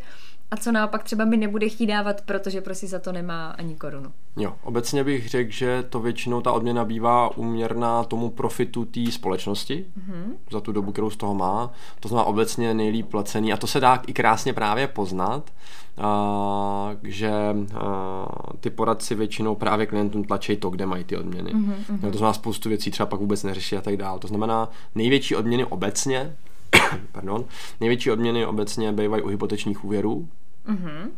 a 0.52 0.58
co 0.58 0.72
naopak 0.72 1.04
třeba 1.04 1.26
mi 1.26 1.38
nebude 1.38 1.70
chtít 1.70 1.86
dávat, 1.86 2.22
protože 2.22 2.62
prostě 2.62 2.88
za 2.88 3.00
to 3.00 3.12
nemá 3.12 3.50
ani 3.50 3.76
korunu. 3.76 4.12
Jo, 4.38 4.56
obecně 4.64 5.04
bych 5.04 5.30
řekl, 5.30 5.52
že 5.52 5.84
to 5.90 6.00
většinou 6.00 6.42
ta 6.42 6.52
odměna 6.52 6.86
bývá 6.86 7.38
uměrná 7.38 8.04
tomu 8.04 8.30
profitu 8.30 8.86
té 8.86 9.12
společnosti 9.12 9.86
mm-hmm. 10.00 10.24
za 10.52 10.62
tu 10.62 10.72
dobu, 10.72 10.92
kterou 10.92 11.10
z 11.10 11.18
toho 11.18 11.36
má. 11.36 11.72
To 12.00 12.08
znamená 12.08 12.26
obecně 12.26 12.74
nejlíp 12.74 13.08
placený 13.08 13.54
a 13.54 13.58
to 13.58 13.68
se 13.68 13.80
dá 13.80 14.02
i 14.08 14.14
krásně 14.14 14.54
právě 14.54 14.88
poznat, 14.88 15.52
a, 15.98 16.90
že 17.04 17.32
a, 17.76 18.26
ty 18.60 18.70
poradci 18.70 19.16
většinou 19.16 19.56
právě 19.56 19.86
klientům 19.86 20.24
tlačí 20.24 20.56
to, 20.56 20.70
kde 20.70 20.86
mají 20.86 21.04
ty 21.04 21.18
odměny. 21.18 21.54
Mm-hmm. 21.54 22.12
to 22.12 22.18
znamená 22.18 22.34
spoustu 22.34 22.70
věcí 22.70 22.92
třeba 22.92 23.08
pak 23.08 23.20
vůbec 23.20 23.44
neřeší 23.44 23.78
a 23.78 23.82
tak 23.82 23.98
dále. 23.98 24.20
To 24.20 24.28
znamená 24.28 24.70
největší 24.96 25.36
odměny 25.36 25.66
obecně 25.66 26.36
pardon, 27.12 27.46
největší 27.80 28.12
odměny 28.12 28.46
obecně 28.46 28.92
bývají 28.92 29.24
u 29.24 29.28
hypotečních 29.28 29.86
úvěrů 29.86 30.28
mm-hmm. 30.68 31.10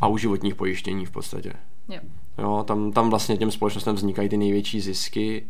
a 0.00 0.08
u 0.08 0.18
životních 0.18 0.54
pojištění 0.54 1.06
v 1.06 1.10
podstatě. 1.10 1.52
Jo. 1.88 2.00
Jo, 2.38 2.64
tam, 2.66 2.92
tam 2.92 3.10
vlastně 3.10 3.36
těm 3.36 3.50
společnostem 3.50 3.94
vznikají 3.94 4.28
ty 4.28 4.36
největší 4.36 4.80
zisky, 4.80 5.46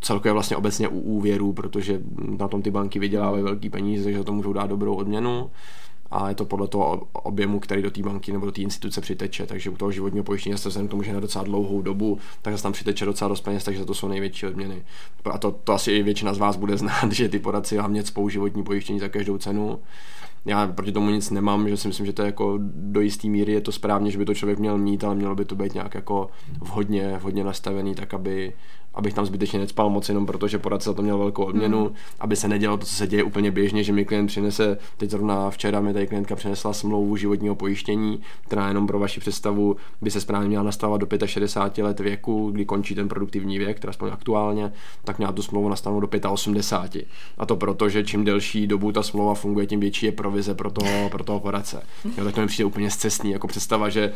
celkově 0.00 0.32
vlastně 0.32 0.56
obecně 0.56 0.88
u 0.88 0.98
úvěrů, 0.98 1.52
protože 1.52 2.00
na 2.38 2.48
tom 2.48 2.62
ty 2.62 2.70
banky 2.70 2.98
vydělávají 2.98 3.42
velký 3.42 3.70
peníze, 3.70 4.04
takže 4.04 4.24
to 4.24 4.32
můžou 4.32 4.52
dát 4.52 4.66
dobrou 4.66 4.94
odměnu 4.94 5.50
a 6.10 6.28
je 6.28 6.34
to 6.34 6.44
podle 6.44 6.68
toho 6.68 7.08
objemu, 7.12 7.60
který 7.60 7.82
do 7.82 7.90
té 7.90 8.02
banky 8.02 8.32
nebo 8.32 8.46
do 8.46 8.52
té 8.52 8.60
instituce 8.60 9.00
přiteče. 9.00 9.46
Takže 9.46 9.70
u 9.70 9.76
toho 9.76 9.92
životního 9.92 10.24
pojištění 10.24 10.58
se 10.58 10.68
vzhledem 10.68 10.88
k 10.88 10.90
tomu, 10.90 11.02
že 11.02 11.12
na 11.12 11.20
docela 11.20 11.44
dlouhou 11.44 11.82
dobu, 11.82 12.18
tak 12.42 12.56
se 12.56 12.62
tam 12.62 12.72
přiteče 12.72 13.04
docela 13.04 13.28
dost 13.28 13.40
peněz, 13.40 13.64
takže 13.64 13.84
to 13.84 13.94
jsou 13.94 14.08
největší 14.08 14.46
odměny. 14.46 14.82
A 15.24 15.38
to, 15.38 15.50
to 15.50 15.72
asi 15.72 15.92
i 15.92 16.02
většina 16.02 16.34
z 16.34 16.38
vás 16.38 16.56
bude 16.56 16.76
znát, 16.78 17.12
že 17.12 17.28
ty 17.28 17.38
poradci 17.38 17.76
hlavně 17.76 18.04
spou 18.04 18.28
životní 18.28 18.64
pojištění 18.64 19.00
za 19.00 19.08
každou 19.08 19.38
cenu. 19.38 19.80
Já 20.48 20.66
proti 20.66 20.92
tomu 20.92 21.10
nic 21.10 21.30
nemám, 21.30 21.68
že 21.68 21.76
si 21.76 21.88
myslím, 21.88 22.06
že 22.06 22.12
to 22.12 22.22
je 22.22 22.26
jako 22.26 22.58
do 22.74 23.00
jisté 23.00 23.28
míry 23.28 23.52
je 23.52 23.60
to 23.60 23.72
správně, 23.72 24.10
že 24.10 24.18
by 24.18 24.24
to 24.24 24.34
člověk 24.34 24.58
měl 24.58 24.78
mít, 24.78 25.04
ale 25.04 25.14
mělo 25.14 25.34
by 25.34 25.44
to 25.44 25.54
být 25.54 25.74
nějak 25.74 25.94
jako 25.94 26.30
vhodně, 26.60 27.16
vhodně 27.18 27.44
nastavený, 27.44 27.94
tak 27.94 28.14
aby, 28.14 28.52
abych 28.94 29.14
tam 29.14 29.26
zbytečně 29.26 29.58
necpal 29.58 29.90
moc 29.90 30.08
jenom 30.08 30.26
protože 30.26 30.58
poradce 30.58 30.90
za 30.90 30.94
to 30.94 31.02
měl 31.02 31.18
velkou 31.18 31.44
odměnu, 31.44 31.84
mm. 31.84 31.94
aby 32.20 32.36
se 32.36 32.48
nedělo 32.48 32.76
to, 32.76 32.86
co 32.86 32.94
se 32.94 33.06
děje 33.06 33.22
úplně 33.22 33.50
běžně, 33.50 33.84
že 33.84 33.92
mi 33.92 34.04
klient 34.04 34.26
přinese, 34.26 34.78
teď 34.96 35.10
zrovna 35.10 35.50
včera 35.50 35.80
mi 35.80 35.92
tady 35.92 36.06
klientka 36.06 36.36
přinesla 36.36 36.72
smlouvu 36.72 37.16
životního 37.16 37.54
pojištění, 37.54 38.20
která 38.46 38.68
jenom 38.68 38.86
pro 38.86 38.98
vaši 38.98 39.20
představu 39.20 39.76
by 40.00 40.10
se 40.10 40.20
správně 40.20 40.48
měla 40.48 40.62
nastavovat 40.62 41.00
do 41.00 41.26
65 41.26 41.84
let 41.84 42.00
věku, 42.00 42.50
kdy 42.50 42.64
končí 42.64 42.94
ten 42.94 43.08
produktivní 43.08 43.58
věk, 43.58 43.80
teda 43.80 43.90
aspoň 43.90 44.10
aktuálně, 44.12 44.72
tak 45.04 45.18
měla 45.18 45.32
tu 45.32 45.42
smlouvu 45.42 45.68
nastavovat 45.68 46.10
do 46.10 46.32
85. 46.32 47.06
A 47.38 47.46
to 47.46 47.56
proto, 47.56 47.88
že 47.88 48.04
čím 48.04 48.24
delší 48.24 48.66
dobu 48.66 48.92
ta 48.92 49.02
smlouva 49.02 49.34
funguje, 49.34 49.66
tím 49.66 49.80
větší 49.80 50.06
je 50.06 50.12
provize 50.12 50.54
pro 50.54 50.70
toho, 50.70 51.08
pro 51.10 51.24
toho 51.24 51.40
poradce. 51.40 51.82
Jo, 52.18 52.24
tak 52.24 52.34
to 52.34 52.40
mi 52.40 52.46
přijde 52.46 52.64
úplně 52.64 52.90
zcestný, 52.90 53.30
jako 53.30 53.46
představa, 53.46 53.88
že 53.88 54.12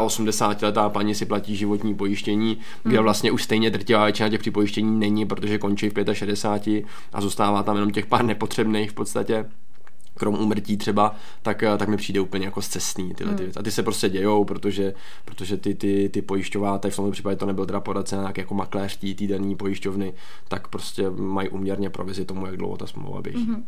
85 0.00 0.66
letá 0.66 0.88
paní 0.88 1.14
si 1.14 1.26
platí 1.26 1.56
životní 1.56 1.94
pojištění, 1.94 2.58
kde 2.82 2.96
mm. 2.96 3.02
vlastně 3.02 3.30
už 3.30 3.42
stejně 3.42 3.70
drtivá 3.70 4.04
většina 4.04 4.28
těch 4.28 4.40
připojištění 4.40 4.98
není, 4.98 5.26
protože 5.26 5.58
končí 5.58 5.88
v 5.88 6.14
65 6.14 6.84
a 7.12 7.20
zůstává 7.20 7.62
tam 7.62 7.76
jenom 7.76 7.90
těch 7.90 8.06
pár 8.06 8.24
nepotřebných 8.24 8.90
v 8.90 8.94
podstatě 8.94 9.46
krom 10.20 10.34
umrtí 10.34 10.76
třeba, 10.76 11.14
tak, 11.42 11.64
tak 11.78 11.88
mi 11.88 11.96
přijde 11.96 12.20
úplně 12.20 12.44
jako 12.44 12.62
zcestný 12.62 13.14
tyhle 13.14 13.34
ty 13.34 13.36
hmm. 13.36 13.46
věci. 13.46 13.58
A 13.58 13.62
ty 13.62 13.70
se 13.70 13.82
prostě 13.82 14.08
dějou, 14.08 14.44
protože, 14.44 14.94
protože 15.24 15.56
ty, 15.56 15.74
ty, 15.74 16.08
ty 16.08 16.22
pojišťováte, 16.22 16.90
v 16.90 16.96
tomto 16.96 17.12
případě 17.12 17.36
to 17.36 17.46
nebyl 17.46 17.66
teda 17.66 17.80
poradce, 17.80 18.16
nějak 18.16 18.38
jako 18.38 18.54
makléř 18.54 18.96
té 18.96 19.26
dané 19.26 19.56
pojišťovny, 19.56 20.12
tak 20.48 20.68
prostě 20.68 21.10
mají 21.10 21.48
uměrně 21.48 21.90
provizi 21.90 22.24
tomu, 22.24 22.46
jak 22.46 22.56
dlouho 22.56 22.76
ta 22.76 22.86
smlouva 22.86 23.22
běží. 23.22 23.48
Mm-hmm. 23.48 23.62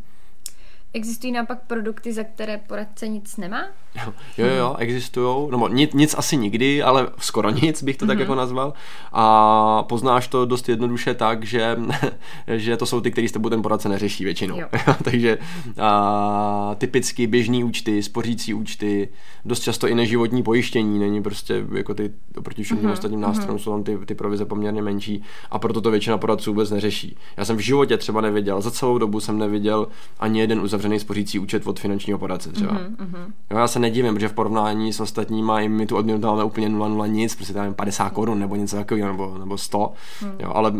Existují 0.92 1.32
naopak 1.32 1.66
produkty, 1.66 2.12
za 2.12 2.24
které 2.24 2.58
poradce 2.58 3.08
nic 3.08 3.36
nemá? 3.36 3.66
Jo, 4.38 4.46
jo, 4.46 4.54
jo 4.54 4.76
existují. 4.78 5.48
No, 5.50 5.68
nic, 5.68 5.94
nic 5.94 6.14
asi 6.18 6.36
nikdy, 6.36 6.82
ale 6.82 7.08
skoro 7.18 7.50
nic 7.50 7.82
bych 7.82 7.96
to 7.96 8.04
mm-hmm. 8.04 8.08
tak 8.08 8.16
mhm. 8.16 8.20
jako 8.20 8.34
nazval. 8.34 8.72
A 9.12 9.82
poznáš 9.82 10.28
to 10.28 10.44
dost 10.46 10.68
jednoduše 10.68 11.14
tak, 11.14 11.44
že, 11.44 11.76
že 12.56 12.76
to 12.76 12.86
jsou 12.86 13.00
ty, 13.00 13.10
který 13.10 13.28
s 13.28 13.32
tebou 13.32 13.48
ten 13.48 13.62
poradce 13.62 13.88
neřeší 13.88 14.24
většinou. 14.24 14.58
Takže 15.02 15.38
a, 15.80 16.74
typicky 16.78 17.26
běžní 17.26 17.64
účty, 17.64 18.02
spořící 18.02 18.54
účty, 18.54 19.08
dost 19.44 19.60
často 19.60 19.88
i 19.88 19.94
neživotní 19.94 20.42
pojištění, 20.42 20.98
není 20.98 21.22
prostě 21.22 21.64
jako 21.74 21.94
ty 21.94 22.12
oproti 22.36 22.62
všem 22.62 22.78
mm-hmm. 22.78 22.92
ostatním 22.92 23.20
nástrojům 23.20 23.56
mm-hmm. 23.56 23.62
jsou 23.62 23.70
tam 23.70 23.82
ty, 23.82 23.98
ty 24.06 24.14
provize 24.14 24.44
poměrně 24.44 24.82
menší 24.82 25.22
a 25.50 25.58
proto 25.58 25.80
to 25.80 25.90
většina 25.90 26.18
poradců 26.18 26.50
vůbec 26.50 26.70
neřeší. 26.70 27.16
Já 27.36 27.44
jsem 27.44 27.56
v 27.56 27.60
životě 27.60 27.96
třeba 27.96 28.20
neviděl, 28.20 28.60
za 28.60 28.70
celou 28.70 28.98
dobu 28.98 29.20
jsem 29.20 29.38
neviděl 29.38 29.88
ani 30.20 30.40
jeden 30.40 30.60
uzavřený 30.60 31.00
spořící 31.00 31.38
účet 31.38 31.66
od 31.66 31.80
finančního 31.80 32.18
poradce 32.18 32.52
třeba. 32.52 32.72
Mm-hmm. 32.72 33.32
Jo, 33.50 33.58
já 33.58 33.68
se 33.68 33.81
nedivím, 33.82 34.14
protože 34.14 34.28
v 34.28 34.32
porovnání 34.32 34.92
s 34.92 35.00
ostatníma 35.00 35.60
i 35.60 35.68
my 35.68 35.86
tu 35.86 35.96
odměnu 35.96 36.20
dáme 36.20 36.44
úplně 36.44 36.68
0,0 36.68 37.10
nic, 37.10 37.36
prostě 37.36 37.54
dáme 37.54 37.74
50 37.74 38.10
korun 38.10 38.38
nebo 38.38 38.56
něco 38.56 38.76
takového, 38.76 39.08
nebo, 39.12 39.38
nebo 39.38 39.58
100, 39.58 39.92
mm. 40.22 40.32
jo, 40.38 40.52
ale 40.54 40.72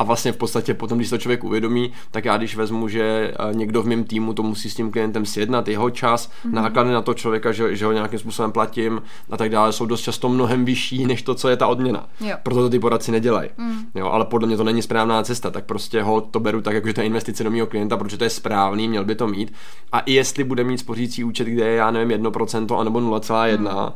a 0.00 0.04
vlastně 0.04 0.32
v 0.32 0.36
podstatě 0.36 0.74
potom, 0.74 0.98
když 0.98 1.10
to 1.10 1.18
člověk 1.18 1.44
uvědomí, 1.44 1.92
tak 2.10 2.24
já 2.24 2.36
když 2.36 2.56
vezmu, 2.56 2.88
že 2.88 3.02
eh, 3.02 3.54
někdo 3.54 3.82
v 3.82 3.86
mém 3.86 4.04
týmu 4.04 4.32
to 4.32 4.42
musí 4.42 4.70
s 4.70 4.74
tím 4.74 4.90
klientem 4.90 5.26
sjednat, 5.26 5.68
jeho 5.68 5.90
čas, 5.90 6.30
mm-hmm. 6.30 6.52
náklady 6.52 6.90
na 6.90 7.02
to 7.02 7.14
člověka, 7.14 7.52
že, 7.52 7.76
že 7.76 7.86
ho 7.86 7.92
nějakým 7.92 8.18
způsobem 8.18 8.52
platím 8.52 9.02
a 9.30 9.36
tak 9.36 9.50
dále, 9.50 9.72
jsou 9.72 9.86
dost 9.86 10.00
často 10.00 10.28
mnohem 10.28 10.64
vyšší, 10.64 11.06
než 11.06 11.22
to, 11.22 11.34
co 11.34 11.48
je 11.48 11.56
ta 11.56 11.66
odměna. 11.66 12.08
Jo. 12.20 12.36
Proto 12.42 12.60
to 12.60 12.70
ty 12.70 12.78
poradci 12.78 13.12
nedělají. 13.12 13.50
Mm. 13.56 13.78
Jo, 13.94 14.06
ale 14.06 14.24
podle 14.24 14.48
mě 14.48 14.56
to 14.56 14.64
není 14.64 14.82
správná 14.82 15.22
cesta, 15.22 15.50
tak 15.50 15.64
prostě 15.64 16.02
ho 16.02 16.20
to 16.20 16.40
beru 16.40 16.60
tak, 16.60 16.74
jako 16.74 16.86
že 16.86 16.94
to 16.94 17.00
je 17.00 17.06
investice 17.06 17.44
do 17.44 17.50
mého 17.50 17.66
klienta, 17.66 17.96
protože 17.96 18.16
to 18.16 18.24
je 18.24 18.30
správný, 18.30 18.88
měl 18.88 19.04
by 19.04 19.14
to 19.14 19.26
mít. 19.26 19.52
A 19.92 20.00
i 20.00 20.12
jestli 20.12 20.44
bude 20.44 20.64
mít 20.64 20.78
spořící 20.78 21.24
účet, 21.24 21.44
kde 21.44 21.66
je, 21.66 21.76
já 21.76 21.90
nevím, 21.90 22.22
1% 22.22 22.80
anebo 22.80 23.00
0,1, 23.00 23.58
mm 23.58 23.92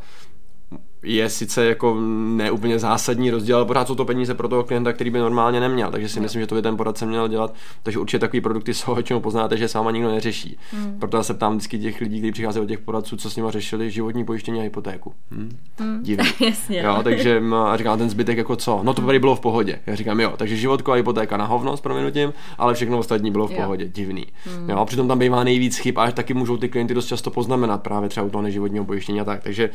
je 1.04 1.28
sice 1.30 1.64
jako 1.64 1.96
neúplně 2.36 2.78
zásadní 2.78 3.30
rozdíl, 3.30 3.56
ale 3.56 3.64
pořád 3.64 3.86
jsou 3.86 3.94
to 3.94 4.04
peníze 4.04 4.34
pro 4.34 4.48
toho 4.48 4.64
klienta, 4.64 4.92
který 4.92 5.10
by 5.10 5.18
normálně 5.18 5.60
neměl. 5.60 5.90
Takže 5.90 6.08
si 6.08 6.20
myslím, 6.20 6.40
že 6.40 6.46
to 6.46 6.54
by 6.54 6.62
ten 6.62 6.76
poradce 6.76 7.06
měl 7.06 7.28
dělat. 7.28 7.54
Takže 7.82 7.98
určitě 7.98 8.18
takový 8.18 8.40
produkty 8.40 8.74
jsou, 8.74 8.94
většinou 8.94 9.20
poznáte, 9.20 9.56
že 9.56 9.68
sama 9.68 9.90
nikdo 9.90 10.10
neřeší. 10.10 10.58
Hmm. 10.72 10.96
Proto 10.98 11.24
se 11.24 11.34
ptám 11.34 11.52
vždycky 11.52 11.78
těch 11.78 12.00
lidí, 12.00 12.18
kteří 12.18 12.32
přicházejí 12.32 12.64
od 12.64 12.68
těch 12.68 12.78
poradců, 12.78 13.16
co 13.16 13.30
s 13.30 13.36
nimi 13.36 13.48
řešili, 13.50 13.90
životní 13.90 14.24
pojištění 14.24 14.60
a 14.60 14.62
hypotéku. 14.62 15.12
Hmm. 15.30 15.58
Hmm. 15.78 16.02
Divný. 16.02 16.30
Jasně. 16.40 16.80
Jo, 16.80 17.00
takže 17.04 17.42
a 17.66 17.76
říkám 17.76 17.98
ten 17.98 18.10
zbytek 18.10 18.38
jako 18.38 18.56
co? 18.56 18.80
No 18.82 18.94
to 18.94 19.02
tady 19.02 19.18
bylo 19.18 19.36
v 19.36 19.40
pohodě. 19.40 19.78
Já 19.86 19.94
říkám 19.94 20.20
jo, 20.20 20.32
takže 20.36 20.56
životko 20.56 20.92
a 20.92 20.94
hypotéka 20.94 21.36
na 21.36 21.44
hovno 21.44 21.76
s 21.76 21.80
proměnutím, 21.80 22.32
ale 22.58 22.74
všechno 22.74 22.98
ostatní 22.98 23.30
bylo 23.30 23.46
v 23.46 23.50
jo. 23.50 23.56
pohodě. 23.56 23.88
Divný. 23.88 24.26
Hmm. 24.44 24.70
Jo, 24.70 24.76
a 24.78 24.84
přitom 24.84 25.08
tam 25.08 25.18
bývá 25.18 25.44
nejvíc 25.44 25.76
chyb 25.76 25.98
a 25.98 26.10
taky 26.12 26.34
můžou 26.34 26.56
ty 26.56 26.68
klienty 26.68 26.94
dost 26.94 27.06
často 27.06 27.30
poznamenat 27.30 27.82
právě 27.82 28.08
třeba 28.08 28.26
u 28.26 28.30
toho 28.30 28.42
neživotního 28.42 28.84
pojištění 28.84 29.20
a 29.20 29.24
tak. 29.24 29.42
Takže 29.42 29.70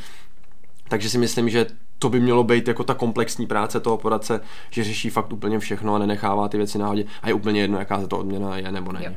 takže 0.89 1.09
si 1.09 1.17
myslím, 1.17 1.49
že 1.49 1.65
to 1.99 2.09
by 2.09 2.19
mělo 2.19 2.43
být 2.43 2.67
jako 2.67 2.83
ta 2.83 2.93
komplexní 2.93 3.47
práce 3.47 3.79
toho 3.79 3.97
poradce, 3.97 4.41
že 4.69 4.83
řeší 4.83 5.09
fakt 5.09 5.33
úplně 5.33 5.59
všechno 5.59 5.95
a 5.95 5.99
nenechává 5.99 6.47
ty 6.47 6.57
věci 6.57 6.77
náhodě 6.77 7.05
a 7.21 7.27
je 7.27 7.33
úplně 7.33 7.61
jedno, 7.61 7.79
jaká 7.79 8.01
za 8.01 8.07
to 8.07 8.17
odměna 8.17 8.57
je 8.57 8.71
nebo 8.71 8.91
není. 8.91 9.07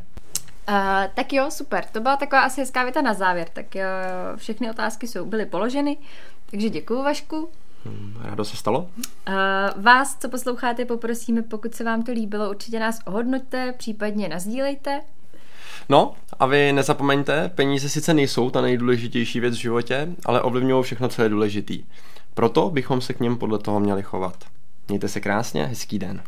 Uh, 0.68 0.76
tak 1.14 1.32
jo, 1.32 1.50
super. 1.50 1.84
To 1.92 2.00
byla 2.00 2.16
taková 2.16 2.42
asi 2.42 2.60
hezká 2.60 2.82
věta 2.82 3.02
na 3.02 3.14
závěr. 3.14 3.48
Tak 3.52 3.66
uh, 3.74 3.82
všechny 4.36 4.70
otázky 4.70 5.06
jsou 5.06 5.24
byly 5.24 5.46
položeny. 5.46 5.96
Takže 6.50 6.68
děkuji, 6.68 7.02
Vašku. 7.02 7.48
Hmm, 7.84 8.16
rádo 8.20 8.44
se 8.44 8.56
stalo. 8.56 8.78
Uh, 8.78 9.82
vás, 9.82 10.16
co 10.18 10.28
posloucháte, 10.28 10.84
poprosíme, 10.84 11.42
pokud 11.42 11.74
se 11.74 11.84
vám 11.84 12.02
to 12.02 12.12
líbilo, 12.12 12.50
určitě 12.50 12.80
nás 12.80 12.98
ohodnoťte, 13.06 13.74
případně 13.78 14.28
nazdílejte. 14.28 15.00
No 15.92 16.14
a 16.38 16.46
vy 16.46 16.72
nezapomeňte, 16.72 17.48
peníze 17.48 17.88
sice 17.88 18.14
nejsou 18.14 18.50
ta 18.50 18.60
nejdůležitější 18.60 19.40
věc 19.40 19.54
v 19.54 19.60
životě, 19.60 20.08
ale 20.26 20.42
ovlivňují 20.42 20.82
všechno, 20.82 21.08
co 21.08 21.22
je 21.22 21.28
důležitý. 21.28 21.84
Proto 22.34 22.70
bychom 22.70 23.00
se 23.00 23.14
k 23.14 23.20
něm 23.20 23.36
podle 23.36 23.58
toho 23.58 23.80
měli 23.80 24.02
chovat. 24.02 24.44
Mějte 24.88 25.08
se 25.08 25.20
krásně, 25.20 25.66
hezký 25.66 25.98
den. 25.98 26.22